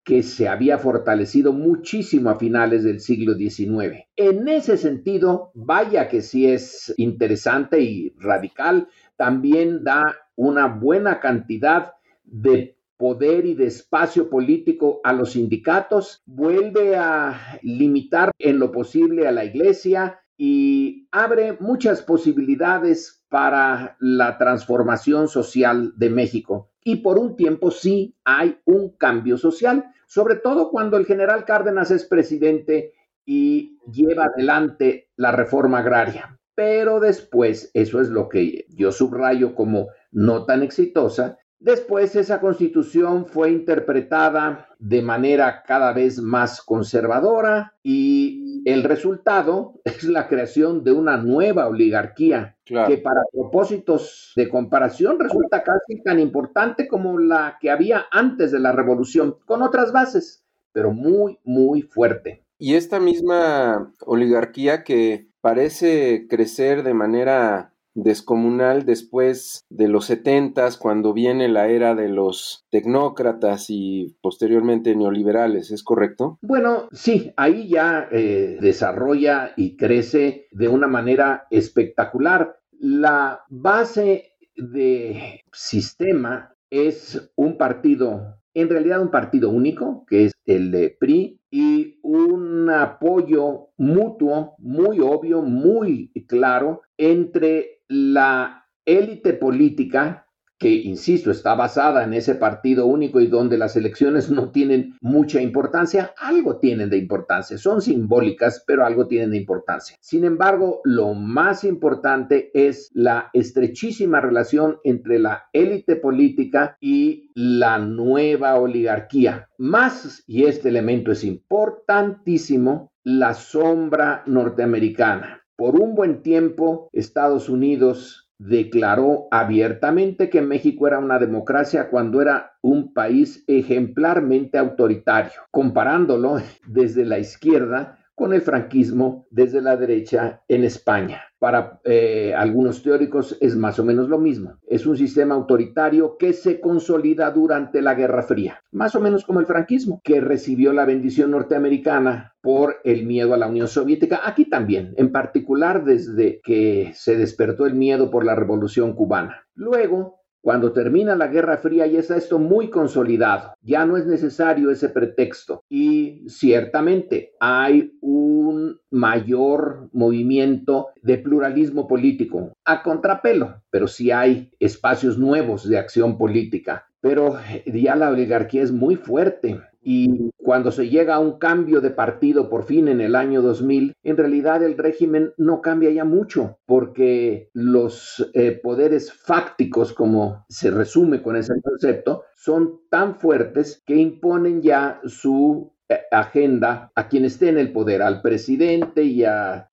que 0.08 0.22
se 0.22 0.48
había 0.48 0.78
fortalecido 0.78 1.52
muchísimo 1.52 2.30
a 2.30 2.38
finales 2.38 2.82
del 2.82 2.98
siglo 2.98 3.34
XIX. 3.34 4.06
En 4.16 4.48
ese 4.48 4.78
sentido, 4.78 5.50
vaya 5.52 6.08
que 6.08 6.22
sí 6.22 6.46
es 6.46 6.94
interesante 6.96 7.82
y 7.82 8.14
radical, 8.18 8.88
también 9.18 9.84
da 9.84 10.16
una 10.34 10.66
buena 10.66 11.20
cantidad 11.20 11.92
de 12.24 12.78
poder 12.96 13.44
y 13.44 13.52
de 13.52 13.66
espacio 13.66 14.30
político 14.30 15.02
a 15.04 15.12
los 15.12 15.32
sindicatos, 15.32 16.22
vuelve 16.24 16.96
a 16.96 17.58
limitar 17.60 18.30
en 18.38 18.60
lo 18.60 18.72
posible 18.72 19.28
a 19.28 19.32
la 19.32 19.44
iglesia 19.44 20.20
y 20.38 21.06
abre 21.12 21.58
muchas 21.60 22.00
posibilidades 22.00 23.22
para 23.28 23.98
la 24.00 24.38
transformación 24.38 25.28
social 25.28 25.92
de 25.96 26.08
México. 26.08 26.70
Y 26.82 26.96
por 26.96 27.18
un 27.18 27.36
tiempo 27.36 27.70
sí 27.70 28.16
hay 28.24 28.58
un 28.64 28.96
cambio 28.96 29.36
social 29.36 29.92
sobre 30.08 30.36
todo 30.36 30.70
cuando 30.70 30.96
el 30.96 31.04
general 31.04 31.44
Cárdenas 31.44 31.90
es 31.90 32.06
presidente 32.06 32.94
y 33.26 33.78
lleva 33.92 34.24
adelante 34.24 35.10
la 35.16 35.32
reforma 35.32 35.80
agraria. 35.80 36.40
Pero 36.54 36.98
después, 36.98 37.70
eso 37.74 38.00
es 38.00 38.08
lo 38.08 38.28
que 38.28 38.64
yo 38.70 38.90
subrayo 38.90 39.54
como 39.54 39.88
no 40.10 40.46
tan 40.46 40.62
exitosa, 40.62 41.38
después 41.60 42.14
esa 42.16 42.40
constitución 42.40 43.26
fue 43.26 43.50
interpretada 43.50 44.68
de 44.78 45.02
manera 45.02 45.62
cada 45.66 45.92
vez 45.92 46.20
más 46.20 46.62
conservadora 46.62 47.74
y 47.82 48.62
el 48.64 48.84
resultado 48.84 49.80
es 49.84 50.04
la 50.04 50.28
creación 50.28 50.84
de 50.84 50.92
una 50.92 51.16
nueva 51.16 51.68
oligarquía 51.68 52.56
que 52.64 52.98
para 52.98 53.22
propósitos 53.32 54.32
de 54.36 54.48
comparación 54.48 55.18
resulta 55.18 55.62
casi 55.62 56.02
tan 56.02 56.20
importante 56.20 56.86
como 56.86 57.18
la 57.18 57.56
que 57.60 57.70
había 57.70 58.06
antes 58.10 58.52
de 58.52 58.60
la 58.60 58.72
revolución, 58.72 59.36
con 59.46 59.62
otras 59.62 59.90
bases, 59.90 60.44
pero 60.72 60.92
muy, 60.92 61.38
muy 61.44 61.80
fuerte. 61.80 62.44
Y 62.58 62.74
esta 62.74 63.00
misma 63.00 63.92
oligarquía 64.04 64.84
que 64.84 65.28
parece 65.40 66.26
crecer 66.28 66.82
de 66.82 66.92
manera 66.92 67.72
descomunal 68.02 68.84
después 68.84 69.64
de 69.68 69.88
los 69.88 70.06
setentas, 70.06 70.76
cuando 70.76 71.12
viene 71.12 71.48
la 71.48 71.68
era 71.68 71.94
de 71.94 72.08
los 72.08 72.64
tecnócratas 72.70 73.66
y 73.68 74.16
posteriormente 74.20 74.94
neoliberales, 74.94 75.70
¿es 75.70 75.82
correcto? 75.82 76.38
Bueno, 76.42 76.88
sí, 76.92 77.32
ahí 77.36 77.68
ya 77.68 78.08
eh, 78.10 78.58
desarrolla 78.60 79.52
y 79.56 79.76
crece 79.76 80.46
de 80.52 80.68
una 80.68 80.86
manera 80.86 81.46
espectacular. 81.50 82.56
La 82.78 83.40
base 83.48 84.32
de 84.56 85.42
sistema 85.52 86.54
es 86.70 87.32
un 87.36 87.56
partido, 87.56 88.38
en 88.54 88.68
realidad 88.68 89.00
un 89.00 89.10
partido 89.10 89.50
único, 89.50 90.04
que 90.06 90.26
es 90.26 90.32
el 90.46 90.70
de 90.70 90.96
PRI, 90.98 91.40
y 91.50 91.98
un 92.02 92.70
apoyo 92.70 93.70
mutuo 93.78 94.54
muy 94.58 95.00
obvio, 95.00 95.42
muy 95.42 96.12
claro 96.28 96.82
entre 96.98 97.77
la 97.88 98.66
élite 98.84 99.32
política, 99.34 100.26
que, 100.58 100.70
insisto, 100.70 101.30
está 101.30 101.54
basada 101.54 102.02
en 102.02 102.12
ese 102.12 102.34
partido 102.34 102.86
único 102.86 103.20
y 103.20 103.28
donde 103.28 103.56
las 103.56 103.76
elecciones 103.76 104.28
no 104.28 104.50
tienen 104.50 104.96
mucha 105.00 105.40
importancia, 105.40 106.12
algo 106.18 106.58
tienen 106.58 106.90
de 106.90 106.98
importancia, 106.98 107.56
son 107.58 107.80
simbólicas, 107.80 108.64
pero 108.66 108.84
algo 108.84 109.06
tienen 109.06 109.30
de 109.30 109.36
importancia. 109.36 109.96
Sin 110.00 110.24
embargo, 110.24 110.80
lo 110.84 111.14
más 111.14 111.62
importante 111.62 112.50
es 112.54 112.90
la 112.92 113.30
estrechísima 113.32 114.20
relación 114.20 114.78
entre 114.82 115.20
la 115.20 115.44
élite 115.52 115.94
política 115.94 116.76
y 116.80 117.30
la 117.34 117.78
nueva 117.78 118.56
oligarquía. 118.56 119.48
Más, 119.58 120.24
y 120.26 120.44
este 120.44 120.70
elemento 120.70 121.12
es 121.12 121.22
importantísimo, 121.22 122.90
la 123.04 123.32
sombra 123.34 124.24
norteamericana. 124.26 125.44
Por 125.58 125.74
un 125.74 125.96
buen 125.96 126.22
tiempo, 126.22 126.88
Estados 126.92 127.48
Unidos 127.48 128.30
declaró 128.38 129.26
abiertamente 129.32 130.30
que 130.30 130.40
México 130.40 130.86
era 130.86 131.00
una 131.00 131.18
democracia 131.18 131.90
cuando 131.90 132.22
era 132.22 132.52
un 132.62 132.94
país 132.94 133.42
ejemplarmente 133.48 134.56
autoritario, 134.56 135.40
comparándolo 135.50 136.36
desde 136.68 137.04
la 137.04 137.18
izquierda 137.18 137.97
con 138.18 138.34
el 138.34 138.42
franquismo 138.42 139.26
desde 139.30 139.62
la 139.62 139.76
derecha 139.76 140.42
en 140.48 140.64
España. 140.64 141.22
Para 141.38 141.80
eh, 141.84 142.34
algunos 142.36 142.82
teóricos 142.82 143.38
es 143.40 143.54
más 143.54 143.78
o 143.78 143.84
menos 143.84 144.08
lo 144.08 144.18
mismo. 144.18 144.58
Es 144.66 144.86
un 144.86 144.96
sistema 144.96 145.36
autoritario 145.36 146.16
que 146.18 146.32
se 146.32 146.60
consolida 146.60 147.30
durante 147.30 147.80
la 147.80 147.94
Guerra 147.94 148.24
Fría, 148.24 148.60
más 148.72 148.96
o 148.96 149.00
menos 149.00 149.24
como 149.24 149.38
el 149.38 149.46
franquismo, 149.46 150.00
que 150.02 150.20
recibió 150.20 150.72
la 150.72 150.84
bendición 150.84 151.30
norteamericana 151.30 152.34
por 152.42 152.78
el 152.82 153.06
miedo 153.06 153.34
a 153.34 153.38
la 153.38 153.46
Unión 153.46 153.68
Soviética. 153.68 154.22
Aquí 154.24 154.46
también, 154.46 154.94
en 154.96 155.12
particular 155.12 155.84
desde 155.84 156.40
que 156.42 156.90
se 156.94 157.16
despertó 157.16 157.66
el 157.66 157.74
miedo 157.74 158.10
por 158.10 158.24
la 158.24 158.34
Revolución 158.34 158.94
cubana. 158.94 159.46
Luego, 159.54 160.17
cuando 160.40 160.72
termina 160.72 161.14
la 161.14 161.26
Guerra 161.26 161.58
Fría 161.58 161.86
ya 161.86 161.98
está 161.98 162.16
esto 162.16 162.38
muy 162.38 162.70
consolidado, 162.70 163.54
ya 163.60 163.84
no 163.84 163.96
es 163.96 164.06
necesario 164.06 164.70
ese 164.70 164.88
pretexto 164.88 165.62
y 165.68 166.24
ciertamente 166.28 167.32
hay 167.40 167.92
un 168.00 168.80
mayor 168.90 169.88
movimiento 169.92 170.88
de 171.02 171.18
pluralismo 171.18 171.86
político 171.86 172.52
a 172.64 172.82
contrapelo, 172.82 173.62
pero 173.70 173.86
sí 173.86 174.10
hay 174.10 174.50
espacios 174.58 175.18
nuevos 175.18 175.68
de 175.68 175.78
acción 175.78 176.18
política. 176.18 176.87
Pero 177.00 177.36
ya 177.66 177.96
la 177.96 178.10
oligarquía 178.10 178.62
es 178.62 178.72
muy 178.72 178.96
fuerte. 178.96 179.60
Y 179.80 180.30
cuando 180.36 180.70
se 180.70 180.88
llega 180.88 181.14
a 181.14 181.18
un 181.18 181.38
cambio 181.38 181.80
de 181.80 181.90
partido 181.90 182.50
por 182.50 182.64
fin 182.64 182.88
en 182.88 183.00
el 183.00 183.14
año 183.14 183.40
2000, 183.42 183.94
en 184.02 184.16
realidad 184.16 184.62
el 184.62 184.76
régimen 184.76 185.32
no 185.38 185.62
cambia 185.62 185.90
ya 185.90 186.04
mucho, 186.04 186.58
porque 186.66 187.48
los 187.54 188.30
eh, 188.34 188.52
poderes 188.52 189.12
fácticos, 189.12 189.92
como 189.92 190.44
se 190.48 190.70
resume 190.70 191.22
con 191.22 191.36
ese 191.36 191.54
concepto, 191.62 192.24
son 192.34 192.80
tan 192.90 193.14
fuertes 193.14 193.82
que 193.86 193.96
imponen 193.96 194.60
ya 194.60 195.00
su 195.04 195.72
eh, 195.72 195.77
agenda 196.10 196.92
a 196.94 197.08
quien 197.08 197.24
esté 197.24 197.48
en 197.48 197.58
el 197.58 197.72
poder, 197.72 198.02
al 198.02 198.20
presidente 198.20 199.04
y, 199.04 199.24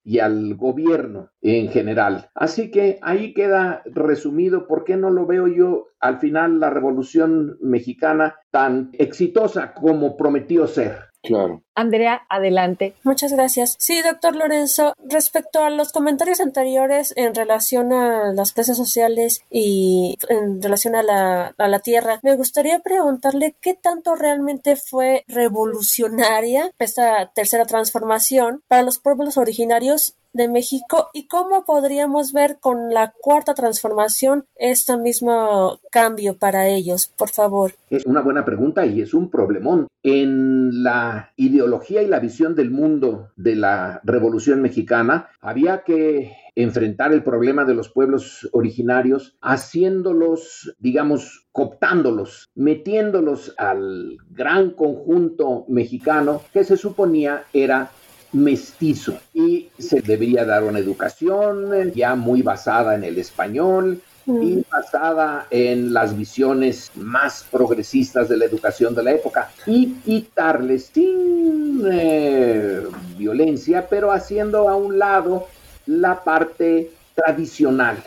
y 0.03 0.19
al 0.19 0.55
gobierno 0.55 1.31
en 1.41 1.69
general. 1.69 2.29
Así 2.34 2.72
que 2.72 3.00
ahí 3.01 3.34
queda 3.34 3.84
resumido 3.86 4.67
por 4.67 4.84
qué 4.84 4.98
no 4.98 5.10
lo 5.10 5.25
veo 5.25 5.48
yo 5.48 5.88
al 6.00 6.19
final 6.19 6.60
la 6.60 6.69
revolución 6.69 7.57
mexicana 7.62 8.36
tan 8.51 8.91
exitosa 8.93 9.74
como 9.74 10.17
prometió 10.17 10.67
ser. 10.67 11.05
Claro. 11.25 11.62
Andrea, 11.75 12.22
adelante. 12.29 12.94
Muchas 13.03 13.34
gracias. 13.34 13.75
Sí, 13.79 14.01
doctor 14.01 14.36
Lorenzo, 14.36 14.94
respecto 15.03 15.63
a 15.63 15.70
los 15.70 15.91
comentarios 15.91 16.39
anteriores 16.39 17.13
en 17.17 17.36
relación 17.36 17.91
a 17.91 18.32
las 18.34 18.53
clases 18.53 18.77
sociales 18.77 19.44
y 19.50 20.17
en 20.29 20.62
relación 20.62 20.96
a 20.96 21.03
la, 21.03 21.53
a 21.58 21.67
la 21.67 21.79
tierra, 21.79 22.20
me 22.24 22.36
gustaría 22.36 22.79
preguntarle 22.79 23.55
qué 23.60 23.74
tanto 23.74 24.15
realmente 24.15 24.75
fue 24.75 25.25
revolucionaria 25.27 26.72
esta 26.79 27.32
tercera 27.34 27.65
transformación 27.65 28.62
para 28.67 28.84
los 28.84 29.00
pueblos 29.00 29.38
originarios 29.38 30.15
de 30.36 30.50
México 30.50 31.10
y 31.13 31.27
cómo 31.27 31.63
podríamos 31.65 32.34
ver 32.34 32.58
con 32.60 32.94
la 32.94 33.13
cuarta 33.20 33.54
transformación 33.54 34.46
este 34.56 34.98
mismo 34.98 35.80
cambio 35.92 36.38
para 36.38 36.68
ellos, 36.68 37.08
por 37.08 37.30
favor. 37.30 37.74
Es 37.89 38.06
una 38.06 38.22
buena 38.22 38.44
pregunta 38.44 38.86
y 38.86 39.01
es 39.01 39.13
un 39.13 39.30
problemón. 39.30 39.88
En 40.04 40.84
la 40.84 41.32
ideología 41.38 42.04
y 42.04 42.08
la 42.08 42.20
visión 42.20 42.54
del 42.54 42.70
mundo 42.70 43.32
de 43.38 43.56
la 43.56 44.01
Revolución 44.04 44.62
Mexicana 44.62 45.30
había 45.39 45.84
que 45.84 46.34
enfrentar 46.56 47.13
el 47.13 47.24
problema 47.24 47.65
de 47.65 47.74
los 47.74 47.89
pueblos 47.89 48.48
originarios, 48.51 49.38
haciéndolos, 49.42 50.75
digamos, 50.80 51.48
cooptándolos, 51.51 52.50
metiéndolos 52.56 53.54
al 53.58 54.18
gran 54.30 54.72
conjunto 54.72 55.65
mexicano 55.68 56.42
que 56.54 56.63
se 56.63 56.77
suponía 56.77 57.44
era 57.54 57.92
mestizo 58.36 59.18
y 59.34 59.70
se 59.77 60.01
debería 60.01 60.46
dar 60.46 60.63
una 60.63 60.80
educación 60.80 61.92
ya 61.94 62.15
muy 62.15 62.42
basada 62.42 62.96
en 62.96 63.04
el 63.04 63.18
español 63.18 64.01
y 64.27 64.63
basada 64.72 65.46
en 65.51 65.94
las 65.94 66.18
visiones 66.18 66.92
más 66.96 67.46
progresistas 67.51 68.27
de 68.27 68.38
la 68.38 68.46
educación 68.46 68.96
de 68.96 69.04
la 69.04 69.12
época 69.12 69.51
y 69.68 69.94
quitarles 70.04 70.89
sin 70.92 71.84
eh, 71.92 72.82
violencia, 73.18 73.88
pero 73.88 74.12
haciendo 74.12 74.68
a 74.68 74.75
un 74.75 74.98
lado 74.98 75.48
la 75.86 76.24
parte 76.24 76.92
tradicional, 77.13 78.04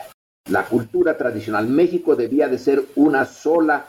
la 0.51 0.65
cultura 0.65 1.17
tradicional. 1.17 1.69
México 1.69 2.17
debía 2.17 2.49
de 2.49 2.59
ser 2.59 2.83
una 2.97 3.25
sola 3.25 3.87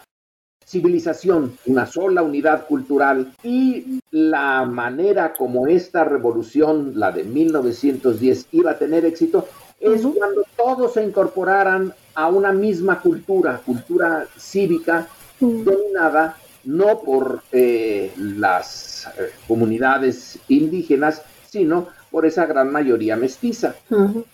civilización, 0.69 1.57
una 1.65 1.87
sola 1.87 2.21
unidad 2.21 2.67
cultural 2.67 3.33
y 3.43 4.01
la 4.11 4.65
manera 4.65 5.33
como 5.33 5.65
esta 5.67 6.03
revolución, 6.03 6.93
la 6.95 7.11
de 7.11 7.23
1910, 7.23 8.47
iba 8.51 8.71
a 8.71 8.77
tener 8.77 9.03
éxito 9.03 9.47
es 9.79 10.01
cuando 10.01 10.43
todos 10.57 10.93
se 10.93 11.03
incorporaran 11.03 11.93
a 12.13 12.27
una 12.27 12.51
misma 12.51 12.99
cultura, 12.99 13.61
cultura 13.65 14.27
cívica 14.37 15.07
dominada 15.39 16.35
no 16.65 16.99
por 16.99 17.41
eh, 17.53 18.11
las 18.17 19.07
eh, 19.17 19.29
comunidades 19.47 20.37
indígenas, 20.49 21.21
sino 21.49 21.87
por 22.11 22.25
esa 22.25 22.45
gran 22.45 22.71
mayoría 22.71 23.15
mestiza. 23.15 23.75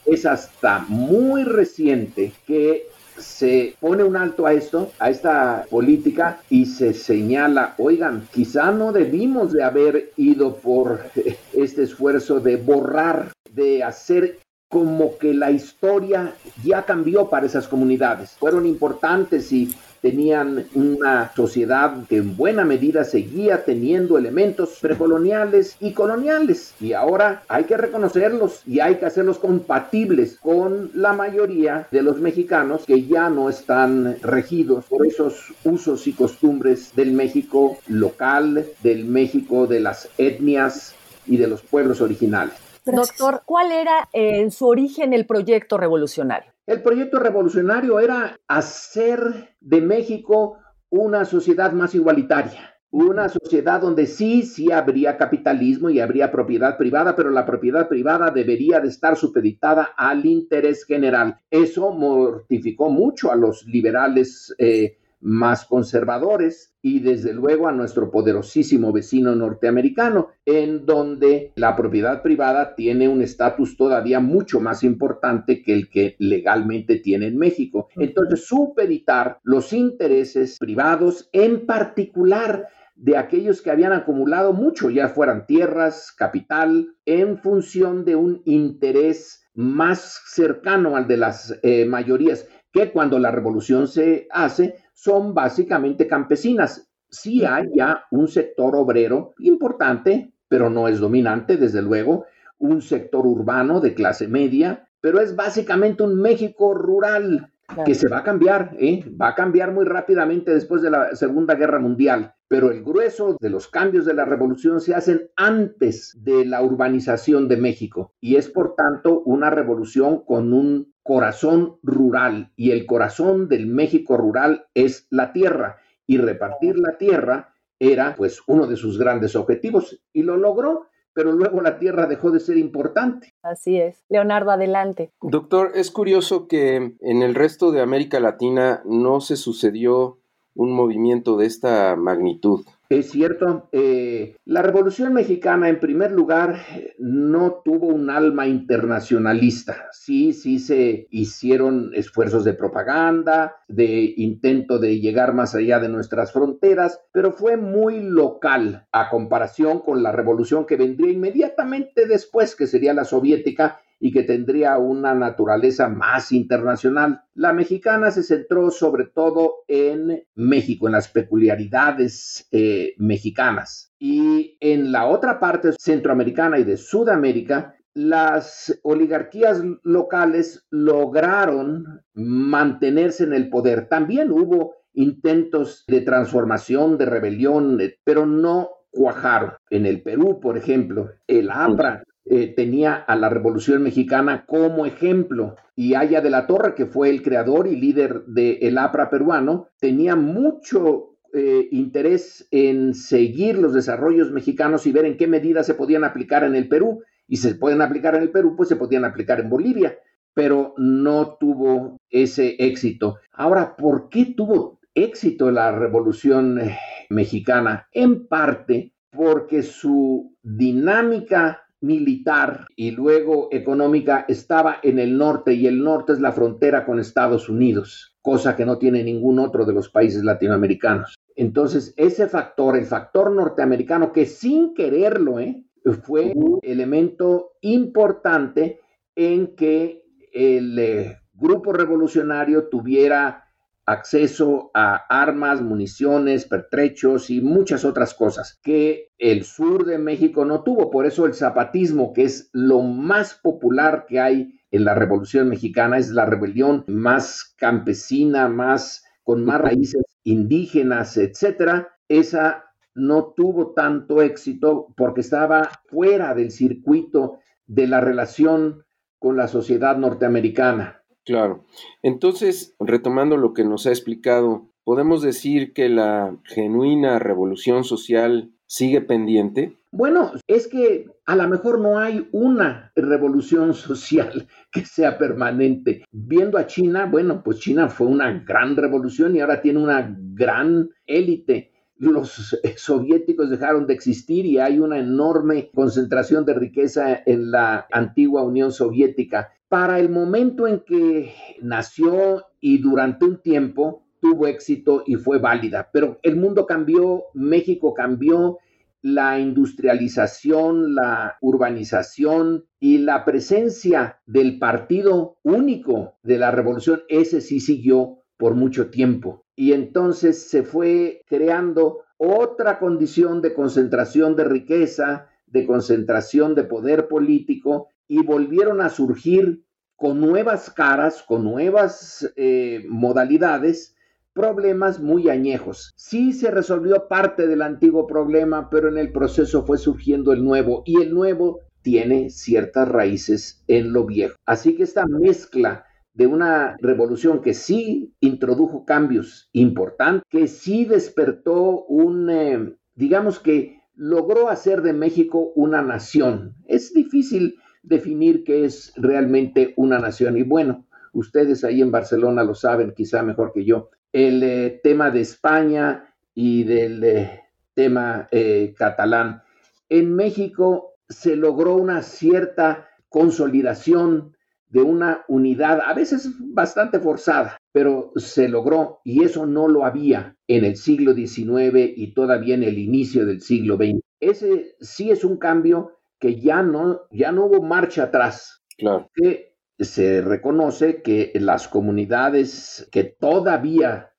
Es 0.05 0.25
hasta 0.25 0.79
muy 0.87 1.43
reciente 1.43 2.33
que 2.47 2.87
se 3.17 3.75
pone 3.79 4.03
un 4.03 4.15
alto 4.15 4.45
a 4.45 4.53
esto, 4.53 4.91
a 4.99 5.09
esta 5.09 5.65
política 5.69 6.39
y 6.49 6.65
se 6.65 6.93
señala, 6.93 7.73
oigan, 7.77 8.27
quizá 8.33 8.71
no 8.71 8.91
debimos 8.91 9.53
de 9.53 9.63
haber 9.63 10.11
ido 10.17 10.55
por 10.57 11.01
este 11.53 11.83
esfuerzo 11.83 12.39
de 12.39 12.57
borrar, 12.57 13.31
de 13.51 13.83
hacer 13.83 14.39
como 14.69 15.17
que 15.17 15.33
la 15.33 15.51
historia 15.51 16.33
ya 16.63 16.83
cambió 16.83 17.29
para 17.29 17.45
esas 17.45 17.67
comunidades. 17.67 18.31
Fueron 18.31 18.65
importantes 18.65 19.51
y 19.51 19.73
tenían 20.05 20.67
una 20.75 21.31
sociedad 21.35 22.05
que 22.07 22.17
en 22.17 22.37
buena 22.37 22.63
medida 22.63 23.03
seguía 23.05 23.65
teniendo 23.65 24.19
elementos 24.19 24.77
precoloniales 24.79 25.77
y 25.79 25.93
coloniales. 25.93 26.75
Y 26.79 26.93
ahora 26.93 27.41
hay 27.47 27.63
que 27.63 27.75
reconocerlos 27.75 28.61
y 28.67 28.81
hay 28.81 28.97
que 28.97 29.07
hacerlos 29.07 29.39
compatibles 29.39 30.37
con 30.39 30.91
la 30.93 31.13
mayoría 31.13 31.87
de 31.89 32.03
los 32.03 32.19
mexicanos 32.19 32.85
que 32.85 33.07
ya 33.07 33.31
no 33.31 33.49
están 33.49 34.17
regidos 34.21 34.85
por 34.85 35.07
esos 35.07 35.51
usos 35.63 36.05
y 36.05 36.13
costumbres 36.13 36.95
del 36.95 37.11
México 37.11 37.79
local, 37.87 38.63
del 38.83 39.05
México 39.05 39.65
de 39.65 39.79
las 39.79 40.07
etnias 40.19 40.93
y 41.25 41.37
de 41.37 41.47
los 41.47 41.63
pueblos 41.63 41.99
originales. 41.99 42.53
Doctor, 42.85 43.41
¿cuál 43.43 43.71
era 43.71 44.07
en 44.13 44.51
su 44.51 44.67
origen 44.67 45.13
el 45.13 45.25
proyecto 45.25 45.79
revolucionario? 45.79 46.54
El 46.67 46.81
proyecto 46.81 47.19
revolucionario 47.19 47.99
era 47.99 48.39
hacer 48.47 49.55
de 49.61 49.81
México 49.81 50.57
una 50.89 51.23
sociedad 51.25 51.71
más 51.73 51.93
igualitaria, 51.93 52.75
una 52.89 53.29
sociedad 53.29 53.81
donde 53.81 54.07
sí, 54.07 54.41
sí 54.41 54.71
habría 54.71 55.15
capitalismo 55.15 55.91
y 55.91 55.99
habría 55.99 56.31
propiedad 56.31 56.75
privada, 56.75 57.15
pero 57.15 57.29
la 57.29 57.45
propiedad 57.45 57.87
privada 57.87 58.31
debería 58.31 58.79
de 58.79 58.87
estar 58.87 59.15
supeditada 59.15 59.91
al 59.95 60.25
interés 60.25 60.85
general. 60.85 61.37
Eso 61.51 61.91
mortificó 61.91 62.89
mucho 62.89 63.31
a 63.31 63.35
los 63.35 63.67
liberales 63.67 64.55
eh, 64.57 64.97
más 65.25 65.65
conservadores 65.65 66.75
y 66.83 66.99
desde 66.99 67.33
luego 67.33 67.67
a 67.67 67.71
nuestro 67.71 68.11
poderosísimo 68.11 68.93
vecino 68.93 69.35
norteamericano, 69.35 70.29
en 70.45 70.85
donde 70.85 71.51
la 71.55 71.75
propiedad 71.75 72.21
privada 72.21 72.75
tiene 72.75 73.09
un 73.09 73.23
estatus 73.23 73.75
todavía 73.75 74.19
mucho 74.19 74.59
más 74.59 74.83
importante 74.83 75.63
que 75.63 75.73
el 75.73 75.89
que 75.89 76.15
legalmente 76.19 76.99
tiene 76.99 77.25
en 77.25 77.39
México. 77.39 77.89
Entonces, 77.95 78.45
supeditar 78.45 79.39
los 79.41 79.73
intereses 79.73 80.57
privados, 80.59 81.27
en 81.33 81.65
particular 81.65 82.67
de 82.95 83.17
aquellos 83.17 83.63
que 83.63 83.71
habían 83.71 83.93
acumulado 83.93 84.53
mucho, 84.53 84.91
ya 84.91 85.09
fueran 85.09 85.47
tierras, 85.47 86.13
capital, 86.15 86.95
en 87.05 87.39
función 87.39 88.05
de 88.05 88.15
un 88.15 88.43
interés 88.45 89.43
más 89.55 90.21
cercano 90.27 90.95
al 90.95 91.07
de 91.07 91.17
las 91.17 91.57
eh, 91.63 91.85
mayorías, 91.85 92.47
que 92.71 92.91
cuando 92.91 93.19
la 93.19 93.31
revolución 93.31 93.87
se 93.87 94.27
hace, 94.29 94.75
son 94.95 95.33
básicamente 95.33 96.07
campesinas. 96.07 96.89
Sí 97.09 97.45
hay 97.45 97.69
ya 97.75 98.05
un 98.11 98.27
sector 98.27 98.75
obrero 98.75 99.33
importante, 99.39 100.33
pero 100.47 100.69
no 100.69 100.87
es 100.87 100.99
dominante, 100.99 101.57
desde 101.57 101.81
luego, 101.81 102.25
un 102.57 102.81
sector 102.81 103.27
urbano 103.27 103.81
de 103.81 103.93
clase 103.93 104.27
media, 104.27 104.87
pero 105.01 105.19
es 105.19 105.35
básicamente 105.35 106.01
un 106.01 106.19
México 106.19 106.73
rural 106.73 107.51
que 107.85 107.95
se 107.95 108.07
va 108.07 108.19
a 108.19 108.23
cambiar, 108.23 108.75
¿eh? 108.79 109.03
va 109.19 109.29
a 109.29 109.35
cambiar 109.35 109.71
muy 109.71 109.85
rápidamente 109.85 110.53
después 110.53 110.81
de 110.81 110.91
la 110.91 111.15
Segunda 111.15 111.55
Guerra 111.55 111.79
Mundial, 111.79 112.35
pero 112.47 112.71
el 112.71 112.83
grueso 112.83 113.37
de 113.39 113.49
los 113.49 113.67
cambios 113.67 114.05
de 114.05 114.13
la 114.13 114.25
revolución 114.25 114.79
se 114.79 114.93
hacen 114.93 115.29
antes 115.35 116.15
de 116.21 116.45
la 116.45 116.61
urbanización 116.61 117.47
de 117.47 117.57
México 117.57 118.13
y 118.21 118.35
es 118.35 118.49
por 118.49 118.75
tanto 118.75 119.21
una 119.21 119.49
revolución 119.49 120.23
con 120.23 120.53
un 120.53 120.93
corazón 121.03 121.77
rural 121.81 122.51
y 122.55 122.71
el 122.71 122.85
corazón 122.85 123.47
del 123.47 123.67
México 123.67 124.17
rural 124.17 124.67
es 124.73 125.07
la 125.09 125.33
tierra 125.33 125.77
y 126.07 126.17
repartir 126.17 126.77
la 126.77 126.97
tierra 126.97 127.53
era 127.79 128.15
pues 128.15 128.41
uno 128.47 128.67
de 128.67 128.77
sus 128.77 128.97
grandes 128.97 129.35
objetivos 129.35 130.01
y 130.13 130.23
lo 130.23 130.37
logró, 130.37 130.87
pero 131.15 131.31
luego 131.31 131.61
la 131.61 131.79
tierra 131.79 132.05
dejó 132.05 132.29
de 132.29 132.41
ser 132.41 132.57
importante. 132.57 133.33
Así 133.41 133.79
es. 133.79 134.03
Leonardo, 134.09 134.51
adelante. 134.51 135.11
Doctor, 135.21 135.71
es 135.73 135.89
curioso 135.89 136.47
que 136.47 136.95
en 136.99 137.23
el 137.23 137.33
resto 137.33 137.71
de 137.71 137.81
América 137.81 138.19
Latina 138.19 138.81
no 138.85 139.21
se 139.21 139.37
sucedió 139.37 140.19
un 140.53 140.73
movimiento 140.73 141.37
de 141.37 141.45
esta 141.45 141.95
magnitud. 141.95 142.65
Es 142.87 143.09
cierto, 143.09 143.67
eh, 143.71 144.35
la 144.45 144.61
Revolución 144.61 145.11
Mexicana 145.11 145.69
en 145.69 145.79
primer 145.79 146.11
lugar 146.11 146.61
no 146.99 147.61
tuvo 147.65 147.87
un 147.87 148.11
alma 148.11 148.45
internacionalista. 148.45 149.87
Sí, 149.91 150.33
sí 150.33 150.59
se 150.59 151.07
hicieron 151.09 151.91
esfuerzos 151.95 152.43
de 152.43 152.53
propaganda, 152.53 153.55
de 153.67 154.13
intento 154.17 154.77
de 154.77 154.99
llegar 154.99 155.33
más 155.33 155.55
allá 155.55 155.79
de 155.79 155.89
nuestras 155.89 156.31
fronteras, 156.31 157.01
pero 157.11 157.31
fue 157.31 157.57
muy 157.57 158.01
local 158.01 158.85
a 158.91 159.09
comparación 159.09 159.79
con 159.79 160.03
la 160.03 160.11
revolución 160.11 160.67
que 160.67 160.75
vendría 160.75 161.11
inmediatamente 161.11 162.05
después, 162.05 162.55
que 162.55 162.67
sería 162.67 162.93
la 162.93 163.03
soviética, 163.03 163.79
y 163.99 164.11
que 164.11 164.23
tendría 164.23 164.77
una 164.77 165.13
naturaleza 165.13 165.89
más 165.89 166.31
internacional. 166.31 167.23
La 167.33 167.53
mexicana 167.53 168.11
se 168.11 168.23
centró 168.23 168.69
sobre 168.71 169.05
todo 169.05 169.63
en 169.67 170.23
México, 170.35 170.87
en 170.87 170.93
las 170.93 171.07
peculiaridades 171.07 172.47
eh, 172.51 172.93
mexicanas. 172.97 173.93
Y 173.99 174.57
en 174.59 174.91
la 174.91 175.07
otra 175.07 175.39
parte 175.39 175.71
centroamericana 175.79 176.59
y 176.59 176.63
de 176.63 176.77
Sudamérica, 176.77 177.75
las 177.93 178.77
oligarquías 178.83 179.63
locales 179.83 180.65
lograron 180.69 182.01
mantenerse 182.13 183.23
en 183.23 183.33
el 183.33 183.49
poder. 183.49 183.87
También 183.87 184.31
hubo 184.31 184.75
intentos 184.93 185.85
de 185.87 186.01
transformación, 186.01 186.97
de 186.97 187.05
rebelión, 187.05 187.79
eh, 187.79 187.97
pero 188.03 188.25
no 188.25 188.69
cuajaron. 188.91 189.53
En 189.69 189.85
el 189.85 190.01
Perú, 190.01 190.39
por 190.41 190.57
ejemplo, 190.57 191.11
el 191.27 191.49
APRA 191.49 192.03
eh, 192.27 192.53
tenía 192.55 192.95
a 192.95 193.15
la 193.15 193.29
Revolución 193.29 193.83
Mexicana 193.83 194.45
como 194.47 194.87
ejemplo 194.87 195.55
y 195.75 195.93
Aya 195.93 196.21
de 196.21 196.31
la 196.31 196.47
Torre, 196.47 196.73
que 196.73 196.87
fue 196.87 197.09
el 197.09 197.21
creador 197.21 197.67
y 197.67 197.75
líder 197.75 198.25
del 198.25 198.77
APRA 198.79 199.11
peruano, 199.11 199.69
tenía 199.79 200.15
mucho 200.15 201.17
eh, 201.33 201.67
interés 201.71 202.47
en 202.49 202.93
seguir 202.93 203.59
los 203.59 203.73
desarrollos 203.73 204.31
mexicanos 204.31 204.87
y 204.87 204.91
ver 204.91 205.05
en 205.05 205.17
qué 205.17 205.27
medidas 205.27 205.67
se 205.67 205.75
podían 205.75 206.03
aplicar 206.03 206.43
en 206.43 206.55
el 206.55 206.67
Perú. 206.67 207.03
Y 207.27 207.37
se 207.37 207.55
pueden 207.55 207.81
aplicar 207.81 208.15
en 208.15 208.21
el 208.21 208.31
Perú, 208.31 208.55
pues 208.55 208.69
se 208.69 208.75
podían 208.75 209.03
aplicar 209.03 209.39
en 209.39 209.49
Bolivia, 209.49 209.97
pero 210.33 210.73
no 210.77 211.37
tuvo 211.39 211.97
ese 212.09 212.55
éxito. 212.59 213.17
Ahora, 213.31 213.75
¿por 213.75 214.09
qué 214.09 214.33
tuvo 214.35 214.79
éxito 214.93 215.51
la 215.51 215.71
Revolución 215.71 216.59
eh, 216.59 216.77
Mexicana? 217.09 217.87
En 217.91 218.27
parte 218.27 218.93
porque 219.11 219.61
su 219.61 220.35
dinámica 220.41 221.64
militar 221.85 222.67
y 222.75 222.91
luego 222.91 223.49
económica 223.51 224.25
estaba 224.27 224.77
en 224.81 224.99
el 224.99 225.17
norte 225.17 225.53
y 225.53 225.67
el 225.67 225.83
norte 225.83 226.13
es 226.13 226.19
la 226.19 226.31
frontera 226.31 226.85
con 226.85 226.99
Estados 226.99 227.49
Unidos, 227.49 228.17
cosa 228.21 228.55
que 228.55 228.65
no 228.65 228.77
tiene 228.77 229.03
ningún 229.03 229.39
otro 229.39 229.65
de 229.65 229.73
los 229.73 229.89
países 229.89 230.23
latinoamericanos. 230.23 231.15
Entonces, 231.35 231.93
ese 231.97 232.27
factor, 232.27 232.77
el 232.77 232.85
factor 232.85 233.31
norteamericano, 233.31 234.11
que 234.11 234.25
sin 234.25 234.73
quererlo, 234.73 235.39
¿eh? 235.39 235.63
fue 236.03 236.31
un 236.35 236.59
elemento 236.63 237.51
importante 237.61 238.79
en 239.15 239.55
que 239.55 240.03
el 240.33 240.79
eh, 240.79 241.17
grupo 241.33 241.73
revolucionario 241.73 242.67
tuviera 242.69 243.44
acceso 243.85 244.71
a 244.73 244.95
armas, 245.09 245.61
municiones, 245.61 246.45
pertrechos 246.45 247.29
y 247.29 247.41
muchas 247.41 247.85
otras 247.85 248.13
cosas 248.13 248.59
que 248.63 249.09
el 249.17 249.43
sur 249.43 249.85
de 249.85 249.97
México 249.97 250.43
no 250.43 250.63
tuvo. 250.63 250.89
Por 250.89 251.05
eso 251.05 251.25
el 251.25 251.33
zapatismo, 251.33 252.11
que 252.13 252.23
es 252.23 252.49
lo 252.51 252.81
más 252.81 253.35
popular 253.35 254.05
que 254.07 254.19
hay 254.19 254.59
en 254.71 254.85
la 254.85 254.95
Revolución 254.95 255.49
Mexicana, 255.49 255.97
es 255.97 256.09
la 256.09 256.25
rebelión 256.25 256.83
más 256.87 257.53
campesina, 257.57 258.47
más 258.47 259.03
con 259.23 259.45
más 259.45 259.61
raíces 259.61 260.03
indígenas, 260.23 261.17
etcétera. 261.17 261.89
Esa 262.07 262.65
no 262.95 263.33
tuvo 263.35 263.73
tanto 263.73 264.21
éxito 264.21 264.87
porque 264.95 265.21
estaba 265.21 265.69
fuera 265.87 266.33
del 266.33 266.51
circuito 266.51 267.39
de 267.67 267.87
la 267.87 267.99
relación 267.99 268.85
con 269.19 269.37
la 269.37 269.47
sociedad 269.47 269.97
norteamericana. 269.97 271.01
Claro. 271.25 271.65
Entonces, 272.03 272.75
retomando 272.79 273.35
lo 273.37 273.53
que 273.53 273.63
nos 273.63 273.87
ha 273.87 273.89
explicado, 273.89 274.69
¿podemos 274.83 275.21
decir 275.21 275.73
que 275.73 275.89
la 275.89 276.37
genuina 276.43 277.17
revolución 277.19 277.83
social 277.83 278.51
sigue 278.67 279.01
pendiente? 279.01 279.75
Bueno, 279.91 280.33
es 280.47 280.67
que 280.67 281.07
a 281.25 281.35
lo 281.35 281.47
mejor 281.47 281.79
no 281.79 281.97
hay 281.97 282.27
una 282.31 282.91
revolución 282.95 283.73
social 283.73 284.47
que 284.71 284.85
sea 284.85 285.17
permanente. 285.17 286.03
Viendo 286.11 286.57
a 286.57 286.67
China, 286.67 287.07
bueno, 287.11 287.41
pues 287.43 287.59
China 287.59 287.89
fue 287.89 288.07
una 288.07 288.43
gran 288.45 288.75
revolución 288.75 289.35
y 289.35 289.39
ahora 289.39 289.61
tiene 289.61 289.79
una 289.79 290.15
gran 290.17 290.89
élite 291.07 291.71
los 291.97 292.59
soviéticos 292.75 293.49
dejaron 293.49 293.87
de 293.87 293.93
existir 293.93 294.45
y 294.45 294.59
hay 294.59 294.79
una 294.79 294.99
enorme 294.99 295.69
concentración 295.73 296.45
de 296.45 296.53
riqueza 296.53 297.21
en 297.25 297.51
la 297.51 297.87
antigua 297.91 298.43
Unión 298.43 298.71
Soviética 298.71 299.53
para 299.69 299.99
el 299.99 300.09
momento 300.09 300.67
en 300.67 300.81
que 300.81 301.33
nació 301.61 302.45
y 302.59 302.77
durante 302.79 303.25
un 303.25 303.41
tiempo 303.41 304.03
tuvo 304.19 304.47
éxito 304.47 305.03
y 305.05 305.15
fue 305.15 305.39
válida. 305.39 305.89
Pero 305.91 306.19
el 306.23 306.35
mundo 306.35 306.65
cambió, 306.65 307.25
México 307.33 307.93
cambió, 307.93 308.59
la 309.01 309.39
industrialización, 309.39 310.95
la 310.95 311.37
urbanización 311.39 312.65
y 312.79 312.97
la 312.97 313.23
presencia 313.23 314.19
del 314.25 314.57
partido 314.57 315.37
único 315.43 316.15
de 316.23 316.39
la 316.39 316.49
revolución, 316.49 317.03
ese 317.07 317.39
sí 317.39 317.59
siguió 317.59 318.23
por 318.37 318.55
mucho 318.55 318.89
tiempo. 318.89 319.45
Y 319.55 319.73
entonces 319.73 320.49
se 320.49 320.63
fue 320.63 321.21
creando 321.27 321.99
otra 322.17 322.79
condición 322.79 323.43
de 323.43 323.53
concentración 323.53 324.35
de 324.35 324.45
riqueza, 324.45 325.27
de 325.45 325.67
concentración 325.67 326.55
de 326.55 326.63
poder 326.63 327.07
político 327.07 327.89
y 328.07 328.23
volvieron 328.23 328.81
a 328.81 328.89
surgir 328.89 329.65
con 329.95 330.19
nuevas 330.19 330.69
caras, 330.69 331.23
con 331.23 331.43
nuevas 331.43 332.31
eh, 332.35 332.83
modalidades, 332.89 333.95
problemas 334.33 334.99
muy 334.99 335.29
añejos. 335.29 335.93
Sí 335.95 336.33
se 336.33 336.51
resolvió 336.51 337.07
parte 337.07 337.47
del 337.47 337.61
antiguo 337.61 338.05
problema, 338.05 338.69
pero 338.69 338.89
en 338.89 338.97
el 338.97 339.11
proceso 339.11 339.65
fue 339.65 339.77
surgiendo 339.77 340.33
el 340.33 340.43
nuevo 340.43 340.83
y 340.85 341.01
el 341.01 341.13
nuevo 341.13 341.61
tiene 341.81 342.29
ciertas 342.29 342.87
raíces 342.89 343.63
en 343.67 343.93
lo 343.93 344.05
viejo. 344.05 344.35
Así 344.45 344.75
que 344.75 344.83
esta 344.83 345.05
mezcla 345.05 345.85
de 346.13 346.27
una 346.27 346.75
revolución 346.79 347.41
que 347.41 347.53
sí 347.53 348.13
introdujo 348.19 348.85
cambios 348.85 349.49
importantes, 349.53 350.23
que 350.29 350.47
sí 350.47 350.85
despertó 350.85 351.85
un, 351.85 352.29
eh, 352.29 352.75
digamos 352.95 353.39
que 353.39 353.81
logró 353.95 354.49
hacer 354.49 354.81
de 354.81 354.93
México 354.93 355.51
una 355.55 355.81
nación. 355.81 356.55
Es 356.65 356.93
difícil 356.93 357.55
definir 357.87 358.43
qué 358.43 358.65
es 358.65 358.93
realmente 358.95 359.73
una 359.77 359.99
nación. 359.99 360.37
Y 360.37 360.43
bueno, 360.43 360.85
ustedes 361.13 361.63
ahí 361.63 361.81
en 361.81 361.91
Barcelona 361.91 362.43
lo 362.43 362.55
saben 362.55 362.93
quizá 362.95 363.23
mejor 363.23 363.51
que 363.53 363.65
yo. 363.65 363.89
El 364.11 364.43
eh, 364.43 364.79
tema 364.83 365.11
de 365.11 365.21
España 365.21 366.13
y 366.33 366.63
del 366.63 367.03
eh, 367.03 367.41
tema 367.73 368.27
eh, 368.31 368.73
catalán. 368.77 369.41
En 369.89 370.15
México 370.15 370.95
se 371.07 371.35
logró 371.35 371.75
una 371.75 372.01
cierta 372.01 372.89
consolidación 373.09 374.35
de 374.69 374.81
una 374.81 375.23
unidad, 375.27 375.79
a 375.85 375.93
veces 375.93 376.29
bastante 376.39 376.99
forzada, 376.99 377.57
pero 377.71 378.11
se 378.15 378.49
logró 378.49 378.99
y 379.03 379.23
eso 379.23 379.45
no 379.45 379.67
lo 379.67 379.85
había 379.85 380.35
en 380.47 380.65
el 380.65 380.75
siglo 380.75 381.13
XIX 381.13 381.93
y 381.95 382.13
todavía 382.13 382.55
en 382.55 382.63
el 382.63 382.77
inicio 382.77 383.25
del 383.25 383.41
siglo 383.41 383.77
XX. 383.77 384.01
Ese 384.19 384.75
sí 384.81 385.11
es 385.11 385.23
un 385.23 385.37
cambio 385.37 385.99
que 386.19 386.39
ya 386.39 386.61
no, 386.63 387.01
ya 387.11 387.31
no 387.31 387.45
hubo 387.45 387.61
marcha 387.61 388.03
atrás. 388.03 388.63
Claro. 388.77 389.09
Que 389.13 389.55
se 389.79 390.21
reconoce 390.21 391.01
que 391.01 391.31
las 391.35 391.67
comunidades 391.67 392.87
que 392.91 393.03
todavía 393.03 394.13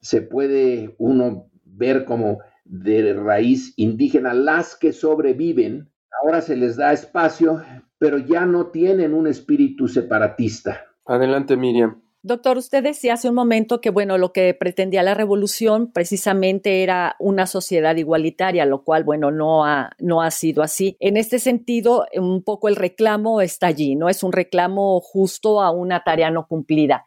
se 0.00 0.22
puede 0.22 0.94
uno 0.98 1.50
ver 1.64 2.04
como 2.04 2.38
de 2.64 3.14
raíz 3.14 3.74
indígena, 3.76 4.34
las 4.34 4.76
que 4.76 4.92
sobreviven, 4.92 5.90
ahora 6.22 6.40
se 6.40 6.56
les 6.56 6.76
da 6.76 6.92
espacio, 6.92 7.62
pero 7.98 8.18
ya 8.18 8.46
no 8.46 8.68
tienen 8.70 9.14
un 9.14 9.26
espíritu 9.26 9.88
separatista. 9.88 10.86
Adelante, 11.04 11.56
Miriam. 11.56 12.02
Doctor, 12.22 12.58
usted 12.58 12.82
decía 12.82 13.14
hace 13.14 13.28
un 13.28 13.36
momento 13.36 13.80
que, 13.80 13.90
bueno, 13.90 14.18
lo 14.18 14.32
que 14.32 14.52
pretendía 14.52 15.04
la 15.04 15.14
revolución 15.14 15.92
precisamente 15.92 16.82
era 16.82 17.14
una 17.20 17.46
sociedad 17.46 17.94
igualitaria, 17.94 18.66
lo 18.66 18.82
cual, 18.82 19.04
bueno, 19.04 19.30
no 19.30 19.64
ha, 19.64 19.92
no 20.00 20.22
ha 20.22 20.32
sido 20.32 20.64
así. 20.64 20.96
En 20.98 21.16
este 21.16 21.38
sentido, 21.38 22.04
un 22.14 22.42
poco 22.42 22.68
el 22.68 22.74
reclamo 22.74 23.40
está 23.40 23.68
allí, 23.68 23.94
¿no? 23.94 24.08
Es 24.08 24.24
un 24.24 24.32
reclamo 24.32 25.00
justo 25.00 25.62
a 25.62 25.70
una 25.70 26.02
tarea 26.02 26.32
no 26.32 26.48
cumplida. 26.48 27.06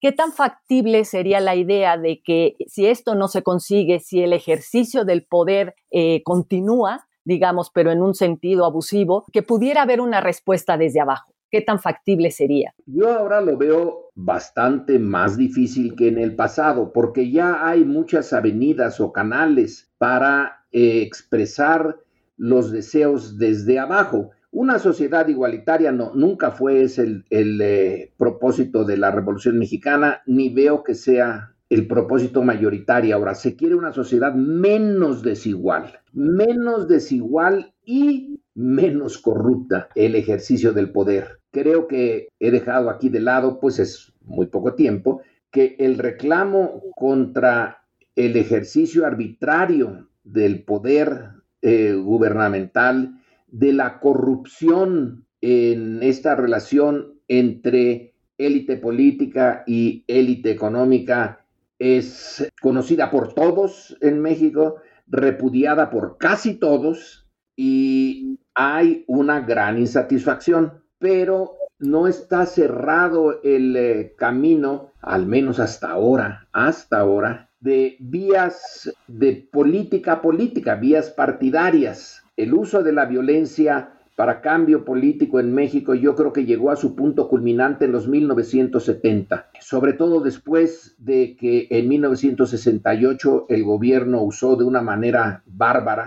¿Qué 0.00 0.10
tan 0.10 0.32
factible 0.32 1.04
sería 1.04 1.40
la 1.40 1.54
idea 1.54 1.96
de 1.96 2.20
que 2.22 2.56
si 2.66 2.86
esto 2.86 3.14
no 3.14 3.28
se 3.28 3.42
consigue, 3.42 4.00
si 4.00 4.22
el 4.22 4.32
ejercicio 4.32 5.04
del 5.04 5.24
poder 5.24 5.74
eh, 5.90 6.22
continúa, 6.24 7.06
digamos, 7.24 7.70
pero 7.70 7.92
en 7.92 8.02
un 8.02 8.14
sentido 8.14 8.64
abusivo, 8.64 9.26
que 9.32 9.42
pudiera 9.42 9.82
haber 9.82 10.00
una 10.00 10.20
respuesta 10.20 10.76
desde 10.76 11.00
abajo? 11.00 11.35
¿Qué 11.50 11.60
tan 11.60 11.78
factible 11.78 12.30
sería? 12.30 12.74
Yo 12.86 13.12
ahora 13.12 13.40
lo 13.40 13.56
veo 13.56 14.10
bastante 14.14 14.98
más 14.98 15.36
difícil 15.36 15.94
que 15.94 16.08
en 16.08 16.18
el 16.18 16.34
pasado, 16.34 16.92
porque 16.92 17.30
ya 17.30 17.68
hay 17.68 17.84
muchas 17.84 18.32
avenidas 18.32 19.00
o 19.00 19.12
canales 19.12 19.92
para 19.98 20.64
eh, 20.72 21.02
expresar 21.02 22.00
los 22.36 22.72
deseos 22.72 23.38
desde 23.38 23.78
abajo. 23.78 24.30
Una 24.50 24.78
sociedad 24.78 25.28
igualitaria 25.28 25.92
no, 25.92 26.14
nunca 26.14 26.50
fue 26.50 26.82
ese 26.82 27.22
el, 27.30 27.60
eh, 27.60 28.12
propósito 28.16 28.84
de 28.84 28.96
la 28.96 29.10
Revolución 29.10 29.58
Mexicana, 29.58 30.22
ni 30.26 30.48
veo 30.48 30.82
que 30.82 30.94
sea 30.94 31.52
el 31.68 31.86
propósito 31.86 32.42
mayoritario. 32.42 33.14
Ahora, 33.14 33.34
se 33.34 33.54
quiere 33.54 33.74
una 33.74 33.92
sociedad 33.92 34.34
menos 34.34 35.22
desigual, 35.22 36.00
menos 36.12 36.88
desigual 36.88 37.74
y 37.86 38.42
menos 38.54 39.16
corrupta 39.16 39.88
el 39.94 40.14
ejercicio 40.14 40.74
del 40.74 40.90
poder. 40.90 41.40
Creo 41.50 41.88
que 41.88 42.28
he 42.38 42.50
dejado 42.50 42.90
aquí 42.90 43.08
de 43.08 43.20
lado, 43.20 43.60
pues 43.60 43.78
es 43.78 44.12
muy 44.22 44.46
poco 44.46 44.74
tiempo, 44.74 45.22
que 45.50 45.76
el 45.78 45.96
reclamo 45.96 46.82
contra 46.94 47.84
el 48.14 48.36
ejercicio 48.36 49.06
arbitrario 49.06 50.08
del 50.24 50.64
poder 50.64 51.30
eh, 51.62 51.94
gubernamental, 51.94 53.22
de 53.46 53.72
la 53.72 54.00
corrupción 54.00 55.24
en 55.40 56.02
esta 56.02 56.34
relación 56.34 57.20
entre 57.28 58.14
élite 58.36 58.76
política 58.76 59.64
y 59.66 60.04
élite 60.08 60.50
económica 60.50 61.46
es 61.78 62.50
conocida 62.60 63.10
por 63.10 63.34
todos 63.34 63.96
en 64.00 64.20
México, 64.20 64.76
repudiada 65.06 65.90
por 65.90 66.16
casi 66.18 66.54
todos 66.54 67.25
y 67.56 68.38
hay 68.54 69.04
una 69.06 69.40
gran 69.40 69.78
insatisfacción, 69.78 70.84
pero 70.98 71.56
no 71.78 72.06
está 72.06 72.46
cerrado 72.46 73.42
el 73.42 73.76
eh, 73.76 74.14
camino, 74.16 74.92
al 75.00 75.26
menos 75.26 75.58
hasta 75.58 75.90
ahora, 75.90 76.48
hasta 76.52 77.00
ahora, 77.00 77.50
de 77.60 77.96
vías 77.98 78.92
de 79.06 79.48
política 79.50 80.22
política, 80.22 80.74
vías 80.76 81.10
partidarias. 81.10 82.22
El 82.36 82.54
uso 82.54 82.82
de 82.82 82.92
la 82.92 83.06
violencia 83.06 83.92
para 84.14 84.40
cambio 84.40 84.84
político 84.84 85.40
en 85.40 85.54
México 85.54 85.94
yo 85.94 86.14
creo 86.14 86.32
que 86.32 86.46
llegó 86.46 86.70
a 86.70 86.76
su 86.76 86.96
punto 86.96 87.28
culminante 87.28 87.84
en 87.84 87.92
los 87.92 88.08
1970, 88.08 89.45
sobre 89.60 89.92
todo 89.92 90.20
después 90.20 90.94
de 90.98 91.36
que 91.36 91.66
en 91.70 91.88
1968 91.88 93.46
el 93.48 93.64
gobierno 93.64 94.22
usó 94.22 94.56
de 94.56 94.64
una 94.64 94.82
manera 94.82 95.42
bárbara, 95.46 96.04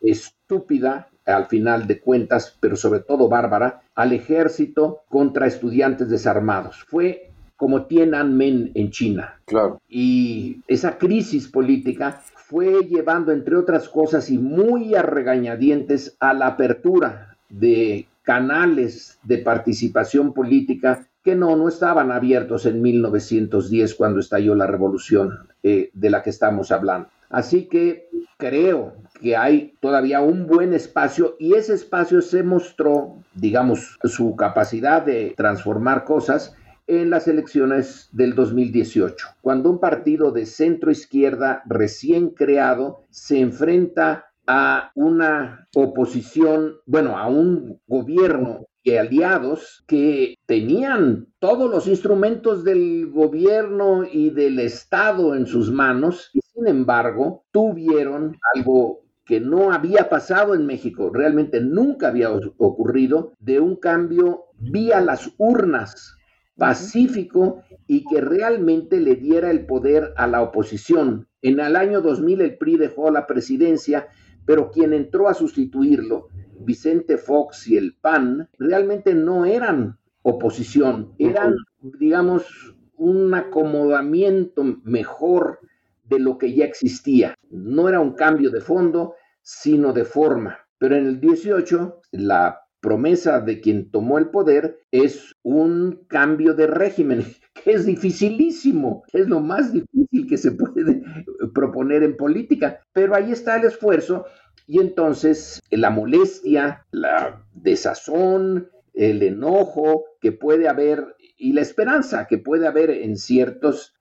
estúpida, 0.00 1.08
al 1.24 1.46
final 1.46 1.86
de 1.86 2.00
cuentas, 2.00 2.56
pero 2.60 2.76
sobre 2.76 3.00
todo 3.00 3.28
bárbara, 3.28 3.82
al 3.94 4.12
ejército 4.12 5.02
contra 5.08 5.46
estudiantes 5.46 6.08
desarmados. 6.08 6.84
Fue 6.88 7.30
como 7.56 7.86
Tiananmen 7.86 8.72
en 8.74 8.90
China. 8.90 9.40
Claro. 9.44 9.80
Y 9.88 10.62
esa 10.66 10.98
crisis 10.98 11.46
política 11.46 12.20
fue 12.34 12.86
llevando, 12.88 13.30
entre 13.30 13.56
otras 13.56 13.88
cosas, 13.88 14.30
y 14.30 14.38
muy 14.38 14.94
a 14.94 15.02
regañadientes, 15.02 16.16
a 16.18 16.34
la 16.34 16.48
apertura 16.48 17.36
de 17.48 18.08
canales 18.22 19.18
de 19.22 19.38
participación 19.38 20.32
política 20.32 21.06
que 21.22 21.34
no, 21.34 21.56
no 21.56 21.68
estaban 21.68 22.10
abiertos 22.10 22.66
en 22.66 22.82
1910 22.82 23.94
cuando 23.94 24.20
estalló 24.20 24.54
la 24.54 24.66
revolución 24.66 25.48
eh, 25.62 25.90
de 25.94 26.10
la 26.10 26.22
que 26.22 26.30
estamos 26.30 26.72
hablando. 26.72 27.08
Así 27.30 27.66
que 27.66 28.08
creo 28.36 28.94
que 29.20 29.36
hay 29.36 29.74
todavía 29.80 30.20
un 30.20 30.46
buen 30.46 30.74
espacio 30.74 31.36
y 31.38 31.54
ese 31.54 31.74
espacio 31.74 32.20
se 32.20 32.42
mostró, 32.42 33.16
digamos, 33.34 33.98
su 34.04 34.36
capacidad 34.36 35.02
de 35.02 35.32
transformar 35.36 36.04
cosas 36.04 36.54
en 36.86 37.10
las 37.10 37.28
elecciones 37.28 38.08
del 38.12 38.34
2018, 38.34 39.28
cuando 39.40 39.70
un 39.70 39.78
partido 39.78 40.32
de 40.32 40.44
centro 40.44 40.90
izquierda 40.90 41.62
recién 41.64 42.30
creado 42.30 43.04
se 43.10 43.40
enfrenta 43.40 44.26
a 44.46 44.90
una 44.94 45.68
oposición, 45.74 46.74
bueno, 46.84 47.16
a 47.16 47.28
un 47.28 47.80
gobierno 47.86 48.66
y 48.82 48.96
aliados 48.96 49.84
que 49.86 50.34
tenían 50.46 51.28
todos 51.38 51.70
los 51.70 51.86
instrumentos 51.86 52.64
del 52.64 53.10
gobierno 53.10 54.04
y 54.04 54.30
del 54.30 54.58
Estado 54.58 55.34
en 55.34 55.46
sus 55.46 55.70
manos 55.70 56.30
y 56.32 56.40
sin 56.52 56.66
embargo 56.66 57.44
tuvieron 57.52 58.36
algo 58.54 59.02
que 59.24 59.40
no 59.40 59.72
había 59.72 60.08
pasado 60.08 60.54
en 60.54 60.66
México, 60.66 61.10
realmente 61.12 61.60
nunca 61.60 62.08
había 62.08 62.30
ocurrido, 62.30 63.34
de 63.38 63.60
un 63.60 63.76
cambio 63.76 64.46
vía 64.58 65.00
las 65.00 65.30
urnas 65.38 66.16
pacífico 66.56 67.62
y 67.86 68.04
que 68.04 68.20
realmente 68.20 69.00
le 69.00 69.16
diera 69.16 69.50
el 69.50 69.66
poder 69.66 70.12
a 70.16 70.26
la 70.26 70.42
oposición. 70.42 71.28
En 71.40 71.60
el 71.60 71.76
año 71.76 72.00
2000 72.00 72.40
el 72.40 72.58
PRI 72.58 72.76
dejó 72.76 73.10
la 73.10 73.26
presidencia, 73.26 74.08
pero 74.44 74.70
quien 74.70 74.92
entró 74.92 75.28
a 75.28 75.34
sustituirlo, 75.34 76.28
Vicente 76.60 77.16
Fox 77.16 77.66
y 77.68 77.76
el 77.76 77.94
PAN, 78.00 78.48
realmente 78.58 79.14
no 79.14 79.44
eran 79.44 79.98
oposición, 80.22 81.14
eran, 81.18 81.56
digamos, 81.80 82.76
un 82.96 83.34
acomodamiento 83.34 84.62
mejor 84.84 85.58
de 86.04 86.20
lo 86.20 86.38
que 86.38 86.54
ya 86.54 86.64
existía. 86.64 87.34
No 87.50 87.88
era 87.88 88.00
un 88.00 88.12
cambio 88.12 88.50
de 88.50 88.60
fondo, 88.60 89.14
sino 89.42 89.92
de 89.92 90.04
forma. 90.04 90.58
Pero 90.78 90.96
en 90.96 91.06
el 91.06 91.20
18, 91.20 92.00
la 92.12 92.60
promesa 92.80 93.40
de 93.40 93.60
quien 93.60 93.90
tomó 93.90 94.18
el 94.18 94.28
poder 94.28 94.80
es 94.90 95.32
un 95.42 96.04
cambio 96.08 96.54
de 96.54 96.66
régimen, 96.66 97.24
que 97.64 97.72
es 97.72 97.86
dificilísimo, 97.86 99.04
es 99.12 99.28
lo 99.28 99.40
más 99.40 99.72
difícil 99.72 100.26
que 100.28 100.36
se 100.36 100.52
puede 100.52 101.02
proponer 101.54 102.02
en 102.02 102.16
política, 102.16 102.80
pero 102.92 103.14
ahí 103.14 103.32
está 103.32 103.56
el 103.56 103.64
esfuerzo 103.64 104.26
y 104.66 104.80
entonces 104.80 105.60
la 105.70 105.90
molestia, 105.90 106.86
la 106.90 107.44
desazón, 107.54 108.70
el 108.94 109.22
enojo 109.22 110.04
que 110.20 110.32
puede 110.32 110.68
haber 110.68 111.16
y 111.38 111.52
la 111.52 111.62
esperanza 111.62 112.26
que 112.28 112.38
puede 112.38 112.66
haber 112.66 112.90
en 112.90 113.16
ciertos 113.16 113.94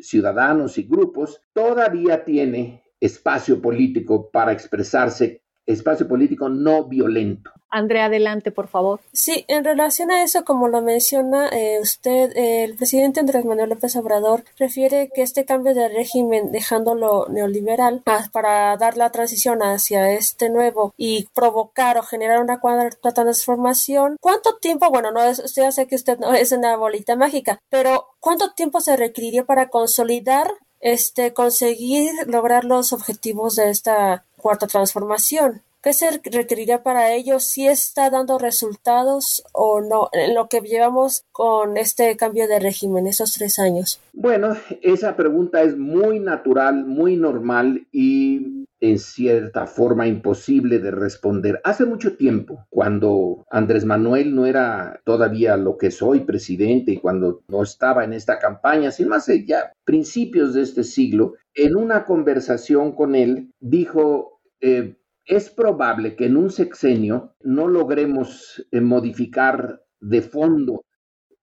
ciudadanos 0.00 0.78
y 0.78 0.84
grupos, 0.84 1.42
todavía 1.52 2.24
tiene 2.24 2.84
espacio 3.00 3.60
político 3.60 4.30
para 4.30 4.52
expresarse 4.52 5.42
espacio 5.70 6.06
político 6.06 6.48
no 6.48 6.84
violento. 6.84 7.50
Andrea, 7.70 8.06
adelante, 8.06 8.50
por 8.50 8.66
favor. 8.66 9.00
Sí, 9.12 9.44
en 9.46 9.64
relación 9.64 10.10
a 10.10 10.24
eso, 10.24 10.44
como 10.44 10.68
lo 10.68 10.82
menciona 10.82 11.48
eh, 11.48 11.78
usted, 11.80 12.36
eh, 12.36 12.64
el 12.64 12.74
presidente 12.76 13.20
Andrés 13.20 13.44
Manuel 13.44 13.70
López 13.70 13.94
Obrador 13.94 14.44
refiere 14.58 15.10
que 15.14 15.22
este 15.22 15.44
cambio 15.44 15.72
de 15.72 15.88
régimen, 15.88 16.50
dejándolo 16.50 17.26
neoliberal, 17.28 18.02
para 18.32 18.76
dar 18.76 18.96
la 18.96 19.10
transición 19.10 19.62
hacia 19.62 20.10
este 20.12 20.50
nuevo 20.50 20.92
y 20.96 21.28
provocar 21.32 21.96
o 21.98 22.02
generar 22.02 22.42
una 22.42 22.58
cuarta 22.58 23.12
transformación, 23.12 24.16
¿cuánto 24.20 24.56
tiempo? 24.56 24.90
Bueno, 24.90 25.12
no 25.12 25.22
es, 25.22 25.38
usted 25.38 25.62
ya 25.62 25.72
sé 25.72 25.86
que 25.86 25.94
usted 25.94 26.18
no 26.18 26.34
es 26.34 26.50
una 26.50 26.76
bolita 26.76 27.14
mágica, 27.14 27.60
pero 27.68 28.06
¿cuánto 28.18 28.52
tiempo 28.52 28.80
se 28.80 28.96
requeriría 28.96 29.44
para 29.44 29.68
consolidar 29.68 30.50
este, 30.80 31.34
conseguir 31.34 32.10
lograr 32.26 32.64
los 32.64 32.92
objetivos 32.92 33.56
de 33.56 33.68
esta 33.70 34.24
cuarta 34.40 34.66
transformación. 34.66 35.62
¿Qué 35.82 35.94
se 35.94 36.10
requeriría 36.10 36.82
para 36.82 37.14
ello? 37.14 37.38
¿Si 37.38 37.66
está 37.66 38.10
dando 38.10 38.38
resultados 38.38 39.42
o 39.52 39.80
no 39.80 40.10
en 40.12 40.34
lo 40.34 40.46
que 40.46 40.60
llevamos 40.60 41.24
con 41.32 41.78
este 41.78 42.16
cambio 42.18 42.46
de 42.48 42.58
régimen, 42.58 43.06
esos 43.06 43.32
tres 43.32 43.58
años? 43.58 43.98
Bueno, 44.12 44.54
esa 44.82 45.16
pregunta 45.16 45.62
es 45.62 45.78
muy 45.78 46.20
natural, 46.20 46.84
muy 46.84 47.16
normal 47.16 47.86
y 47.92 48.66
en 48.80 48.98
cierta 48.98 49.66
forma 49.66 50.06
imposible 50.06 50.80
de 50.80 50.90
responder. 50.90 51.62
Hace 51.64 51.86
mucho 51.86 52.14
tiempo, 52.16 52.66
cuando 52.68 53.46
Andrés 53.50 53.86
Manuel 53.86 54.34
no 54.34 54.44
era 54.44 55.00
todavía 55.04 55.56
lo 55.56 55.78
que 55.78 55.90
soy 55.90 56.20
presidente 56.20 56.92
y 56.92 56.96
cuando 56.98 57.42
no 57.48 57.62
estaba 57.62 58.04
en 58.04 58.12
esta 58.12 58.38
campaña, 58.38 58.90
sin 58.90 59.08
más 59.08 59.30
ya 59.46 59.72
principios 59.84 60.52
de 60.52 60.62
este 60.62 60.84
siglo, 60.84 61.34
en 61.54 61.74
una 61.74 62.04
conversación 62.04 62.92
con 62.92 63.14
él 63.14 63.50
dijo, 63.60 64.40
eh, 64.60 64.96
es 65.26 65.50
probable 65.50 66.16
que 66.16 66.26
en 66.26 66.36
un 66.36 66.50
sexenio 66.50 67.34
no 67.42 67.68
logremos 67.68 68.66
eh, 68.70 68.80
modificar 68.80 69.82
de 70.00 70.22
fondo 70.22 70.84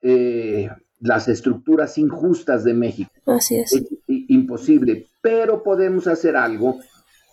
eh, 0.02 0.70
las 1.00 1.28
estructuras 1.28 1.98
injustas 1.98 2.64
de 2.64 2.74
México. 2.74 3.12
Así 3.26 3.58
es. 3.58 3.74
es. 3.74 3.88
Imposible, 4.08 5.08
pero 5.22 5.64
podemos 5.64 6.08
hacer 6.08 6.36
algo 6.36 6.80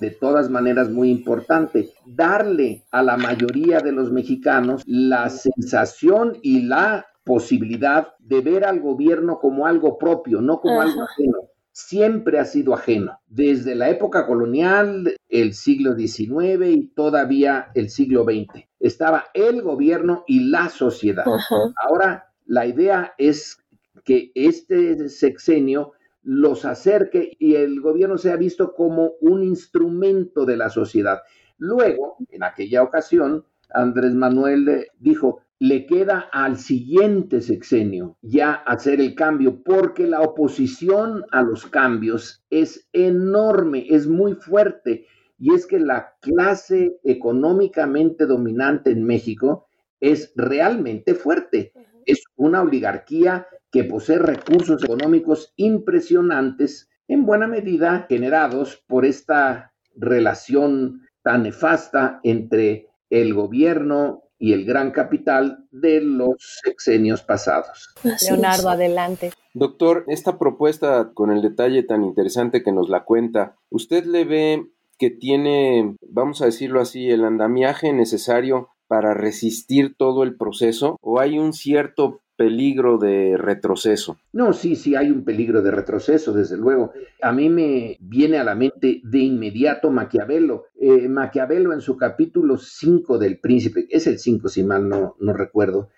de 0.00 0.10
todas 0.10 0.50
maneras 0.50 0.90
muy 0.90 1.10
importante, 1.10 1.90
darle 2.04 2.84
a 2.90 3.02
la 3.02 3.16
mayoría 3.16 3.80
de 3.80 3.92
los 3.92 4.10
mexicanos 4.10 4.82
la 4.86 5.30
sensación 5.30 6.38
y 6.42 6.62
la 6.62 7.06
posibilidad 7.24 8.08
de 8.18 8.40
ver 8.40 8.64
al 8.64 8.80
gobierno 8.80 9.38
como 9.38 9.66
algo 9.66 9.96
propio, 9.96 10.40
no 10.40 10.60
como 10.60 10.82
algo 10.82 11.02
ajeno 11.02 11.53
siempre 11.74 12.38
ha 12.38 12.44
sido 12.44 12.72
ajeno, 12.72 13.18
desde 13.26 13.74
la 13.74 13.90
época 13.90 14.26
colonial, 14.28 15.16
el 15.28 15.54
siglo 15.54 15.96
XIX 15.96 16.68
y 16.68 16.86
todavía 16.94 17.72
el 17.74 17.90
siglo 17.90 18.22
XX. 18.22 18.64
Estaba 18.78 19.24
el 19.34 19.60
gobierno 19.60 20.22
y 20.28 20.50
la 20.50 20.68
sociedad. 20.68 21.24
Ahora, 21.76 22.32
la 22.46 22.66
idea 22.66 23.14
es 23.18 23.58
que 24.04 24.30
este 24.36 25.08
sexenio 25.08 25.92
los 26.22 26.64
acerque 26.64 27.32
y 27.40 27.56
el 27.56 27.80
gobierno 27.80 28.18
sea 28.18 28.36
visto 28.36 28.72
como 28.72 29.14
un 29.20 29.42
instrumento 29.42 30.46
de 30.46 30.56
la 30.56 30.70
sociedad. 30.70 31.22
Luego, 31.58 32.18
en 32.30 32.44
aquella 32.44 32.84
ocasión, 32.84 33.46
Andrés 33.70 34.14
Manuel 34.14 34.86
dijo, 35.00 35.40
le 35.64 35.86
queda 35.86 36.28
al 36.30 36.58
siguiente 36.58 37.40
sexenio 37.40 38.18
ya 38.20 38.52
hacer 38.52 39.00
el 39.00 39.14
cambio, 39.14 39.62
porque 39.62 40.06
la 40.06 40.20
oposición 40.20 41.24
a 41.30 41.40
los 41.40 41.64
cambios 41.64 42.44
es 42.50 42.86
enorme, 42.92 43.86
es 43.88 44.06
muy 44.06 44.34
fuerte. 44.34 45.06
y 45.38 45.54
es 45.54 45.66
que 45.66 45.78
la 45.80 46.16
clase 46.20 46.98
económicamente 47.02 48.26
dominante 48.26 48.90
en 48.90 49.04
México 49.04 49.66
es 50.00 50.32
realmente 50.36 51.14
fuerte. 51.14 51.72
Es 52.04 52.22
una 52.36 52.60
oligarquía 52.60 53.46
que 53.72 53.84
posee 53.84 54.18
recursos 54.18 54.84
económicos 54.84 55.54
impresionantes, 55.56 56.90
en 57.08 57.24
buena 57.24 57.48
medida 57.48 58.04
generados 58.08 58.84
por 58.86 59.06
esta 59.06 59.72
relación 59.96 61.00
tan 61.22 61.42
nefasta 61.44 62.20
entre 62.22 62.88
el 63.08 63.32
gobierno 63.32 64.23
y 64.44 64.52
el 64.52 64.66
gran 64.66 64.90
capital 64.90 65.64
de 65.70 66.02
los 66.02 66.34
sexenios 66.62 67.22
pasados. 67.22 67.94
Leonardo, 68.28 68.68
adelante. 68.68 69.32
Doctor, 69.54 70.04
esta 70.06 70.38
propuesta 70.38 71.12
con 71.14 71.30
el 71.30 71.40
detalle 71.40 71.82
tan 71.82 72.04
interesante 72.04 72.62
que 72.62 72.70
nos 72.70 72.90
la 72.90 73.04
cuenta, 73.04 73.56
¿usted 73.70 74.04
le 74.04 74.26
ve 74.26 74.66
que 74.98 75.08
tiene, 75.08 75.96
vamos 76.06 76.42
a 76.42 76.44
decirlo 76.44 76.82
así, 76.82 77.08
el 77.08 77.24
andamiaje 77.24 77.94
necesario 77.94 78.68
para 78.86 79.14
resistir 79.14 79.94
todo 79.96 80.22
el 80.22 80.36
proceso 80.36 80.98
o 81.00 81.20
hay 81.20 81.38
un 81.38 81.54
cierto 81.54 82.20
peligro 82.36 82.98
de 82.98 83.36
retroceso. 83.36 84.18
No, 84.32 84.52
sí, 84.52 84.76
sí, 84.76 84.96
hay 84.96 85.10
un 85.10 85.24
peligro 85.24 85.62
de 85.62 85.70
retroceso, 85.70 86.32
desde 86.32 86.56
luego. 86.56 86.92
A 87.22 87.32
mí 87.32 87.48
me 87.48 87.96
viene 88.00 88.38
a 88.38 88.44
la 88.44 88.54
mente 88.54 89.00
de 89.04 89.18
inmediato 89.18 89.90
Maquiavelo. 89.90 90.66
Eh, 90.80 91.08
Maquiavelo 91.08 91.72
en 91.72 91.80
su 91.80 91.96
capítulo 91.96 92.56
5 92.56 93.18
del 93.18 93.38
príncipe, 93.38 93.86
es 93.88 94.06
el 94.06 94.18
5 94.18 94.48
si 94.48 94.64
mal 94.64 94.88
no, 94.88 95.16
no 95.20 95.32
recuerdo, 95.32 95.90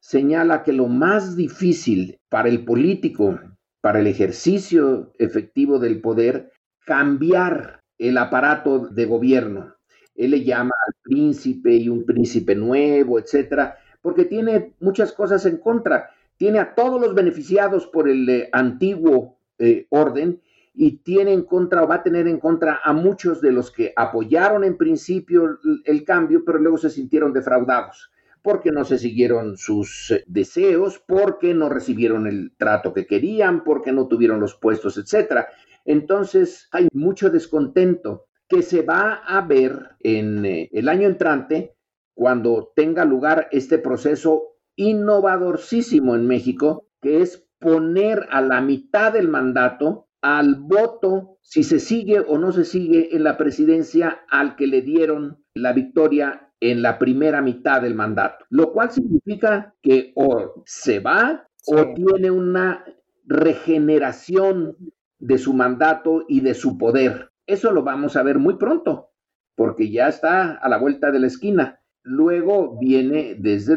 señala 0.00 0.62
que 0.62 0.72
lo 0.72 0.88
más 0.88 1.36
difícil 1.36 2.18
para 2.28 2.48
el 2.48 2.64
político, 2.64 3.38
para 3.80 4.00
el 4.00 4.06
ejercicio 4.06 5.12
efectivo 5.18 5.78
del 5.78 6.00
poder, 6.00 6.50
cambiar 6.84 7.80
el 7.98 8.18
aparato 8.18 8.88
de 8.88 9.06
gobierno. 9.06 9.74
Él 10.16 10.32
le 10.32 10.44
llama 10.44 10.74
al 10.86 10.94
príncipe 11.02 11.74
y 11.74 11.88
un 11.88 12.04
príncipe 12.04 12.54
nuevo, 12.54 13.18
etcétera 13.18 13.78
porque 14.04 14.26
tiene 14.26 14.74
muchas 14.80 15.12
cosas 15.12 15.46
en 15.46 15.56
contra. 15.56 16.10
Tiene 16.36 16.58
a 16.58 16.74
todos 16.74 17.00
los 17.00 17.14
beneficiados 17.14 17.86
por 17.86 18.06
el 18.06 18.28
eh, 18.28 18.50
antiguo 18.52 19.38
eh, 19.58 19.86
orden 19.88 20.42
y 20.74 20.98
tiene 20.98 21.32
en 21.32 21.44
contra 21.44 21.82
o 21.82 21.88
va 21.88 21.94
a 21.94 22.02
tener 22.02 22.28
en 22.28 22.38
contra 22.38 22.82
a 22.84 22.92
muchos 22.92 23.40
de 23.40 23.50
los 23.50 23.70
que 23.70 23.94
apoyaron 23.96 24.62
en 24.62 24.76
principio 24.76 25.58
el, 25.86 26.04
cambio, 26.04 26.44
pero 26.44 26.58
luego 26.58 26.76
se 26.76 26.90
sintieron 26.90 27.32
defraudados 27.32 28.10
porque 28.42 28.70
no 28.70 28.84
se 28.84 28.98
siguieron 28.98 29.56
sus 29.56 30.10
eh, 30.10 30.22
deseos, 30.26 31.02
porque 31.06 31.54
no 31.54 31.70
recibieron 31.70 32.26
el 32.26 32.52
trato 32.58 32.92
que 32.92 33.06
querían, 33.06 33.64
porque 33.64 33.90
no 33.90 34.06
tuvieron 34.06 34.38
los 34.38 34.54
puestos, 34.54 34.98
etcétera. 34.98 35.48
Entonces 35.86 36.68
hay 36.72 36.88
mucho 36.92 37.30
descontento 37.30 38.26
que 38.48 38.60
se 38.60 38.82
va 38.82 39.22
a 39.26 39.40
ver 39.40 39.96
en 40.00 40.44
el 40.44 40.88
año 40.90 41.08
entrante 41.08 41.74
cuando 42.14 42.72
tenga 42.74 43.04
lugar 43.04 43.48
este 43.50 43.78
proceso 43.78 44.54
innovadorcísimo 44.76 46.14
en 46.14 46.26
México, 46.26 46.88
que 47.00 47.22
es 47.22 47.46
poner 47.58 48.26
a 48.30 48.40
la 48.40 48.60
mitad 48.60 49.12
del 49.12 49.28
mandato 49.28 50.08
al 50.20 50.54
voto 50.54 51.38
si 51.42 51.62
se 51.62 51.78
sigue 51.78 52.20
o 52.20 52.38
no 52.38 52.52
se 52.52 52.64
sigue 52.64 53.14
en 53.14 53.24
la 53.24 53.36
presidencia 53.36 54.22
al 54.30 54.56
que 54.56 54.66
le 54.66 54.80
dieron 54.80 55.44
la 55.54 55.72
victoria 55.72 56.50
en 56.60 56.80
la 56.80 56.98
primera 56.98 57.42
mitad 57.42 57.82
del 57.82 57.94
mandato, 57.94 58.44
lo 58.48 58.72
cual 58.72 58.90
significa 58.90 59.74
que 59.82 60.12
o 60.16 60.62
se 60.64 61.00
va 61.00 61.46
o 61.66 61.94
tiene 61.94 62.30
una 62.30 62.84
regeneración 63.26 64.76
de 65.18 65.38
su 65.38 65.52
mandato 65.52 66.24
y 66.28 66.40
de 66.40 66.54
su 66.54 66.78
poder. 66.78 67.30
Eso 67.46 67.72
lo 67.72 67.82
vamos 67.82 68.16
a 68.16 68.22
ver 68.22 68.38
muy 68.38 68.56
pronto, 68.56 69.10
porque 69.56 69.90
ya 69.90 70.08
está 70.08 70.52
a 70.52 70.68
la 70.68 70.78
vuelta 70.78 71.10
de 71.10 71.20
la 71.20 71.26
esquina. 71.26 71.80
Luego 72.04 72.78
viene 72.78 73.34
desde, 73.38 73.76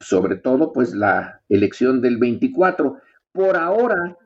sobre 0.00 0.36
todo, 0.36 0.72
pues 0.72 0.94
la 0.94 1.42
elección 1.48 2.00
del 2.00 2.16
24. 2.16 2.96
Por 3.32 3.56
ahora 3.56 4.16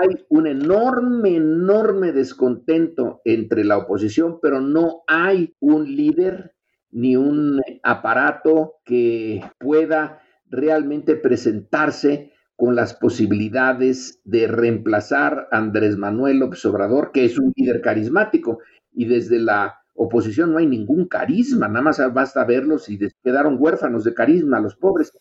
hay 0.00 0.24
un 0.28 0.46
enorme, 0.46 1.36
enorme 1.36 2.12
descontento 2.12 3.22
entre 3.24 3.64
la 3.64 3.78
oposición, 3.78 4.38
pero 4.40 4.60
no 4.60 5.02
hay 5.06 5.54
un 5.60 5.84
líder 5.84 6.54
ni 6.90 7.16
un 7.16 7.60
aparato 7.82 8.74
que 8.84 9.42
pueda 9.58 10.20
realmente 10.46 11.16
presentarse 11.16 12.32
con 12.56 12.74
las 12.74 12.92
posibilidades 12.92 14.20
de 14.24 14.46
reemplazar 14.46 15.48
a 15.50 15.56
Andrés 15.56 15.96
Manuel 15.96 16.40
López 16.40 16.62
Obrador, 16.66 17.12
que 17.12 17.24
es 17.24 17.38
un 17.38 17.52
líder 17.56 17.80
carismático. 17.80 18.58
Y 18.92 19.06
desde 19.06 19.38
la 19.38 19.79
oposición 20.02 20.52
no 20.52 20.58
hay 20.58 20.66
ningún 20.66 21.06
carisma, 21.06 21.68
nada 21.68 21.82
más 21.82 22.14
basta 22.14 22.44
verlos 22.44 22.88
y 22.88 22.98
quedaron 23.22 23.56
huérfanos 23.58 24.02
de 24.02 24.14
carisma 24.14 24.58
los 24.58 24.74
pobres. 24.76 25.12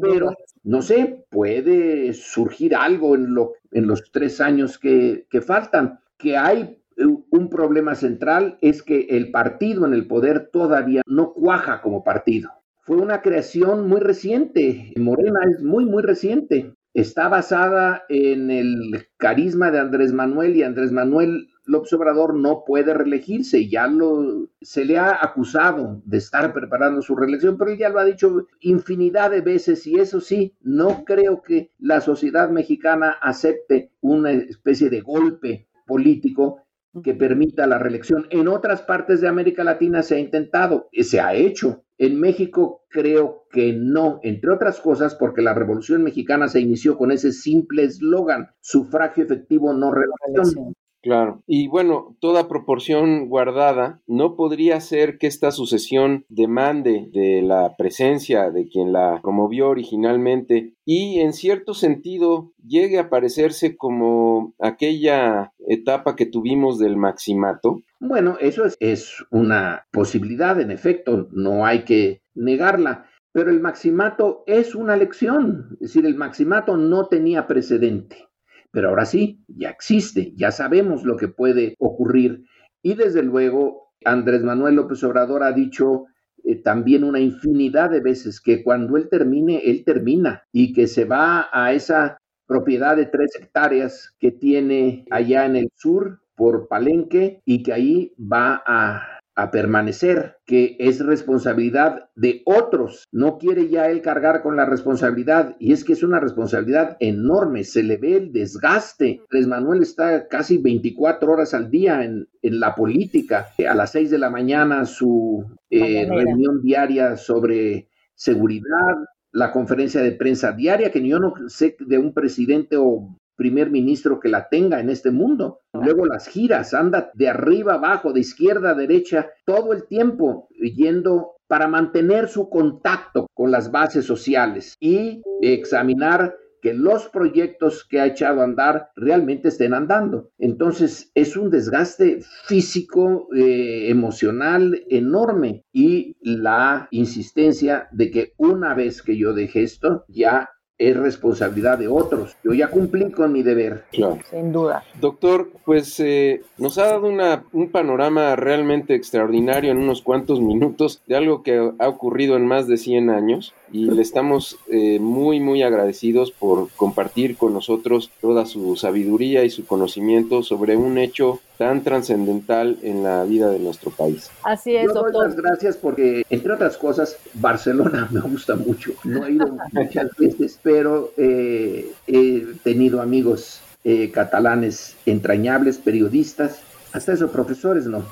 Pero, 0.00 0.32
no 0.62 0.80
sé, 0.80 1.24
puede 1.28 2.12
surgir 2.12 2.76
algo 2.76 3.16
en, 3.16 3.34
lo, 3.34 3.54
en 3.72 3.88
los 3.88 4.12
tres 4.12 4.40
años 4.40 4.78
que, 4.78 5.26
que 5.28 5.40
faltan, 5.40 5.98
que 6.18 6.36
hay 6.36 6.78
un 6.96 7.48
problema 7.48 7.96
central 7.96 8.58
es 8.60 8.84
que 8.84 9.06
el 9.10 9.32
partido 9.32 9.86
en 9.86 9.94
el 9.94 10.06
poder 10.06 10.50
todavía 10.52 11.02
no 11.06 11.32
cuaja 11.32 11.80
como 11.80 12.04
partido. 12.04 12.50
Fue 12.82 12.98
una 12.98 13.22
creación 13.22 13.88
muy 13.88 14.00
reciente. 14.00 14.92
Morena 14.96 15.40
es 15.50 15.62
muy, 15.64 15.84
muy 15.84 16.02
reciente. 16.02 16.74
Está 16.94 17.28
basada 17.28 18.04
en 18.08 18.50
el 18.50 19.06
carisma 19.16 19.70
de 19.72 19.80
Andrés 19.80 20.12
Manuel 20.12 20.54
y 20.54 20.62
Andrés 20.62 20.92
Manuel 20.92 21.48
López 21.64 21.92
Obrador 21.92 22.34
no 22.34 22.64
puede 22.66 22.92
reelegirse, 22.94 23.68
ya 23.68 23.86
lo 23.86 24.48
se 24.60 24.84
le 24.84 24.98
ha 24.98 25.18
acusado 25.22 26.02
de 26.04 26.18
estar 26.18 26.52
preparando 26.52 27.02
su 27.02 27.14
reelección, 27.14 27.56
pero 27.56 27.70
él 27.70 27.78
ya 27.78 27.88
lo 27.88 28.00
ha 28.00 28.04
dicho 28.04 28.46
infinidad 28.60 29.30
de 29.30 29.40
veces 29.40 29.86
y 29.86 29.98
eso 29.98 30.20
sí, 30.20 30.54
no 30.60 31.04
creo 31.04 31.42
que 31.42 31.70
la 31.78 32.00
sociedad 32.00 32.50
mexicana 32.50 33.16
acepte 33.20 33.90
una 34.00 34.32
especie 34.32 34.90
de 34.90 35.00
golpe 35.00 35.68
político 35.86 36.62
que 37.02 37.14
permita 37.14 37.66
la 37.66 37.78
reelección. 37.78 38.26
En 38.30 38.48
otras 38.48 38.82
partes 38.82 39.20
de 39.20 39.28
América 39.28 39.64
Latina 39.64 40.02
se 40.02 40.16
ha 40.16 40.18
intentado, 40.18 40.88
se 40.92 41.20
ha 41.20 41.34
hecho. 41.34 41.84
En 41.96 42.18
México 42.18 42.84
creo 42.88 43.44
que 43.50 43.72
no, 43.72 44.18
entre 44.22 44.50
otras 44.50 44.80
cosas 44.80 45.14
porque 45.14 45.40
la 45.40 45.54
Revolución 45.54 46.02
Mexicana 46.02 46.48
se 46.48 46.60
inició 46.60 46.98
con 46.98 47.12
ese 47.12 47.32
simple 47.32 47.84
eslogan, 47.84 48.50
sufragio 48.60 49.24
efectivo, 49.24 49.72
no 49.72 49.92
reelección. 49.92 50.74
Claro. 51.02 51.42
Y 51.48 51.66
bueno, 51.66 52.16
toda 52.20 52.48
proporción 52.48 53.28
guardada, 53.28 54.00
no 54.06 54.36
podría 54.36 54.80
ser 54.80 55.18
que 55.18 55.26
esta 55.26 55.50
sucesión 55.50 56.24
demande 56.28 57.08
de 57.12 57.42
la 57.42 57.74
presencia 57.76 58.50
de 58.50 58.68
quien 58.68 58.92
la 58.92 59.20
promovió 59.20 59.68
originalmente 59.68 60.74
y 60.84 61.18
en 61.18 61.32
cierto 61.32 61.74
sentido 61.74 62.52
llegue 62.64 63.00
a 63.00 63.10
parecerse 63.10 63.76
como 63.76 64.54
aquella 64.60 65.52
etapa 65.66 66.14
que 66.14 66.26
tuvimos 66.26 66.78
del 66.78 66.96
maximato. 66.96 67.80
Bueno, 67.98 68.36
eso 68.40 68.64
es, 68.64 68.76
es 68.78 69.24
una 69.30 69.86
posibilidad, 69.90 70.60
en 70.60 70.70
efecto, 70.70 71.28
no 71.32 71.66
hay 71.66 71.84
que 71.84 72.22
negarla. 72.34 73.06
Pero 73.32 73.50
el 73.50 73.60
maximato 73.60 74.44
es 74.46 74.74
una 74.74 74.94
lección, 74.94 75.68
es 75.74 75.94
decir, 75.94 76.04
el 76.04 76.16
maximato 76.16 76.76
no 76.76 77.06
tenía 77.06 77.46
precedente 77.46 78.28
pero 78.72 78.88
ahora 78.88 79.04
sí, 79.04 79.44
ya 79.46 79.70
existe, 79.70 80.32
ya 80.34 80.50
sabemos 80.50 81.04
lo 81.04 81.16
que 81.16 81.28
puede 81.28 81.76
ocurrir. 81.78 82.44
Y 82.82 82.94
desde 82.94 83.22
luego, 83.22 83.92
Andrés 84.04 84.42
Manuel 84.42 84.74
López 84.76 85.04
Obrador 85.04 85.44
ha 85.44 85.52
dicho 85.52 86.06
eh, 86.42 86.56
también 86.56 87.04
una 87.04 87.20
infinidad 87.20 87.90
de 87.90 88.00
veces 88.00 88.40
que 88.40 88.64
cuando 88.64 88.96
él 88.96 89.08
termine, 89.08 89.58
él 89.58 89.84
termina 89.84 90.42
y 90.52 90.72
que 90.72 90.86
se 90.86 91.04
va 91.04 91.48
a 91.52 91.72
esa 91.72 92.18
propiedad 92.46 92.96
de 92.96 93.06
tres 93.06 93.30
hectáreas 93.38 94.16
que 94.18 94.32
tiene 94.32 95.04
allá 95.10 95.46
en 95.46 95.56
el 95.56 95.70
sur 95.76 96.20
por 96.34 96.66
Palenque 96.66 97.40
y 97.44 97.62
que 97.62 97.72
ahí 97.72 98.14
va 98.18 98.62
a 98.66 99.20
a 99.34 99.50
permanecer, 99.50 100.36
que 100.44 100.76
es 100.78 101.04
responsabilidad 101.04 102.10
de 102.14 102.42
otros. 102.44 103.04
No 103.12 103.38
quiere 103.38 103.68
ya 103.68 103.88
él 103.88 104.02
cargar 104.02 104.42
con 104.42 104.56
la 104.56 104.66
responsabilidad 104.66 105.56
y 105.58 105.72
es 105.72 105.84
que 105.84 105.94
es 105.94 106.02
una 106.02 106.20
responsabilidad 106.20 106.96
enorme, 107.00 107.64
se 107.64 107.82
le 107.82 107.96
ve 107.96 108.16
el 108.16 108.32
desgaste. 108.32 109.22
Les 109.30 109.46
Manuel 109.46 109.82
está 109.82 110.28
casi 110.28 110.58
24 110.58 111.32
horas 111.32 111.54
al 111.54 111.70
día 111.70 112.04
en, 112.04 112.28
la 112.42 112.74
política. 112.74 113.48
A 113.68 113.74
las 113.74 113.92
6 113.92 114.10
de 114.10 114.18
la 114.18 114.28
mañana 114.28 114.84
su 114.84 115.44
eh, 115.70 116.06
reunión 116.08 116.60
diaria 116.60 117.16
sobre 117.16 117.88
seguridad, 118.14 118.96
la 119.32 119.50
conferencia 119.52 120.02
de 120.02 120.12
prensa 120.12 120.52
diaria, 120.52 120.90
que 120.90 121.06
yo 121.06 121.18
no 121.18 121.34
sé 121.48 121.76
de 121.80 121.98
un 121.98 122.12
presidente 122.12 122.76
o 122.76 123.16
primer 123.42 123.70
ministro 123.70 124.20
que 124.20 124.28
la 124.28 124.48
tenga 124.48 124.78
en 124.78 124.88
este 124.88 125.10
mundo. 125.10 125.62
Luego 125.72 126.06
las 126.06 126.28
giras, 126.28 126.74
anda 126.74 127.10
de 127.14 127.28
arriba 127.28 127.74
abajo, 127.74 128.12
de 128.12 128.20
izquierda 128.20 128.70
a 128.70 128.74
derecha, 128.74 129.30
todo 129.44 129.72
el 129.72 129.88
tiempo 129.88 130.46
yendo 130.76 131.32
para 131.48 131.66
mantener 131.66 132.28
su 132.28 132.48
contacto 132.48 133.26
con 133.34 133.50
las 133.50 133.72
bases 133.72 134.04
sociales 134.04 134.76
y 134.78 135.22
examinar 135.40 136.36
que 136.62 136.72
los 136.72 137.08
proyectos 137.08 137.84
que 137.84 137.98
ha 137.98 138.06
echado 138.06 138.40
a 138.40 138.44
andar 138.44 138.90
realmente 138.94 139.48
estén 139.48 139.74
andando. 139.74 140.30
Entonces 140.38 141.10
es 141.16 141.36
un 141.36 141.50
desgaste 141.50 142.20
físico, 142.44 143.26
eh, 143.34 143.90
emocional 143.90 144.84
enorme 144.88 145.64
y 145.72 146.16
la 146.20 146.86
insistencia 146.92 147.88
de 147.90 148.12
que 148.12 148.32
una 148.36 148.74
vez 148.74 149.02
que 149.02 149.16
yo 149.18 149.34
deje 149.34 149.64
esto, 149.64 150.04
ya 150.06 150.48
es 150.78 150.96
responsabilidad 150.96 151.78
de 151.78 151.88
otros. 151.88 152.36
Yo 152.42 152.52
ya 152.52 152.68
cumplí 152.68 153.10
con 153.12 153.32
mi 153.32 153.42
deber. 153.42 153.84
Claro. 153.92 154.18
Sin 154.30 154.52
duda. 154.52 154.84
Doctor, 155.00 155.50
pues 155.64 155.98
eh, 156.00 156.42
nos 156.58 156.78
ha 156.78 156.86
dado 156.86 157.06
una, 157.06 157.44
un 157.52 157.70
panorama 157.70 158.36
realmente 158.36 158.94
extraordinario 158.94 159.70
en 159.70 159.78
unos 159.78 160.02
cuantos 160.02 160.40
minutos 160.40 161.02
de 161.06 161.16
algo 161.16 161.42
que 161.42 161.72
ha 161.78 161.88
ocurrido 161.88 162.36
en 162.36 162.46
más 162.46 162.66
de 162.66 162.76
100 162.76 163.10
años 163.10 163.54
y 163.72 163.86
le 163.86 164.02
estamos 164.02 164.58
eh, 164.68 164.98
muy, 165.00 165.40
muy 165.40 165.62
agradecidos 165.62 166.30
por 166.30 166.68
compartir 166.76 167.36
con 167.38 167.54
nosotros 167.54 168.10
toda 168.20 168.44
su 168.44 168.76
sabiduría 168.76 169.44
y 169.44 169.50
su 169.50 169.64
conocimiento 169.64 170.42
sobre 170.42 170.76
un 170.76 170.98
hecho 170.98 171.40
tan 171.56 171.82
trascendental 171.82 172.78
en 172.82 173.02
la 173.02 173.24
vida 173.24 173.48
de 173.48 173.58
nuestro 173.58 173.90
país. 173.90 174.30
Así 174.42 174.76
es, 174.76 174.88
Yo 174.88 174.92
doy 174.92 175.12
doctor. 175.12 175.26
las 175.26 175.36
gracias 175.36 175.76
porque, 175.78 176.22
entre 176.28 176.52
otras 176.52 176.76
cosas, 176.76 177.16
Barcelona 177.34 178.08
me 178.12 178.20
gusta 178.20 178.56
mucho. 178.56 178.92
No 179.04 179.24
he 179.26 179.32
ido 179.32 179.56
muchas 179.72 180.10
veces, 180.18 180.58
pero 180.62 181.12
eh, 181.16 181.90
he 182.06 182.44
tenido 182.62 183.00
amigos 183.00 183.62
eh, 183.84 184.10
catalanes 184.10 184.96
entrañables, 185.06 185.78
periodistas, 185.78 186.60
hasta 186.92 187.14
eso 187.14 187.32
profesores 187.32 187.86
no, 187.86 188.04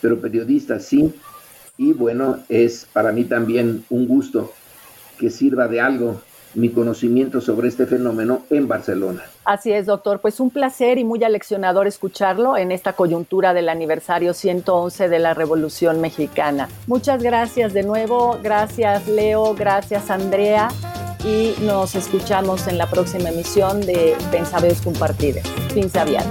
pero 0.00 0.20
periodistas 0.20 0.86
sí. 0.86 1.12
Y 1.76 1.92
bueno, 1.92 2.38
es 2.48 2.86
para 2.92 3.12
mí 3.12 3.24
también 3.24 3.84
un 3.90 4.06
gusto 4.06 4.52
que 5.22 5.30
sirva 5.30 5.68
de 5.68 5.80
algo 5.80 6.20
mi 6.54 6.70
conocimiento 6.70 7.40
sobre 7.40 7.68
este 7.68 7.86
fenómeno 7.86 8.42
en 8.50 8.66
Barcelona. 8.66 9.22
Así 9.44 9.72
es, 9.72 9.86
doctor. 9.86 10.20
Pues 10.20 10.40
un 10.40 10.50
placer 10.50 10.98
y 10.98 11.04
muy 11.04 11.22
aleccionador 11.22 11.86
escucharlo 11.86 12.56
en 12.56 12.72
esta 12.72 12.94
coyuntura 12.94 13.54
del 13.54 13.68
aniversario 13.68 14.34
111 14.34 15.08
de 15.08 15.18
la 15.20 15.32
Revolución 15.32 16.00
Mexicana. 16.00 16.68
Muchas 16.88 17.22
gracias 17.22 17.72
de 17.72 17.84
nuevo. 17.84 18.40
Gracias, 18.42 19.06
Leo. 19.06 19.54
Gracias, 19.54 20.10
Andrea. 20.10 20.70
Y 21.24 21.54
nos 21.62 21.94
escuchamos 21.94 22.66
en 22.66 22.78
la 22.78 22.90
próxima 22.90 23.30
emisión 23.30 23.80
de 23.80 24.16
Pensabeos 24.32 24.82
Compartidos. 24.82 25.44
Fins 25.72 25.94
aviat. 25.94 26.26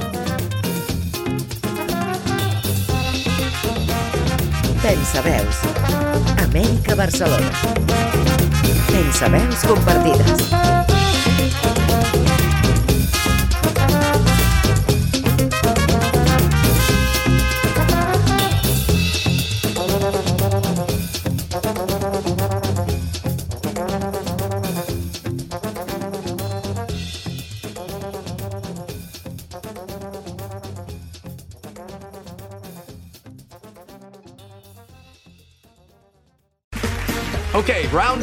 Pensaveus. 4.84 5.56
Amèrica 6.44 6.94
Barcelona. 6.94 8.31
Pensaveus 8.88 9.64
compartides. 9.64 10.50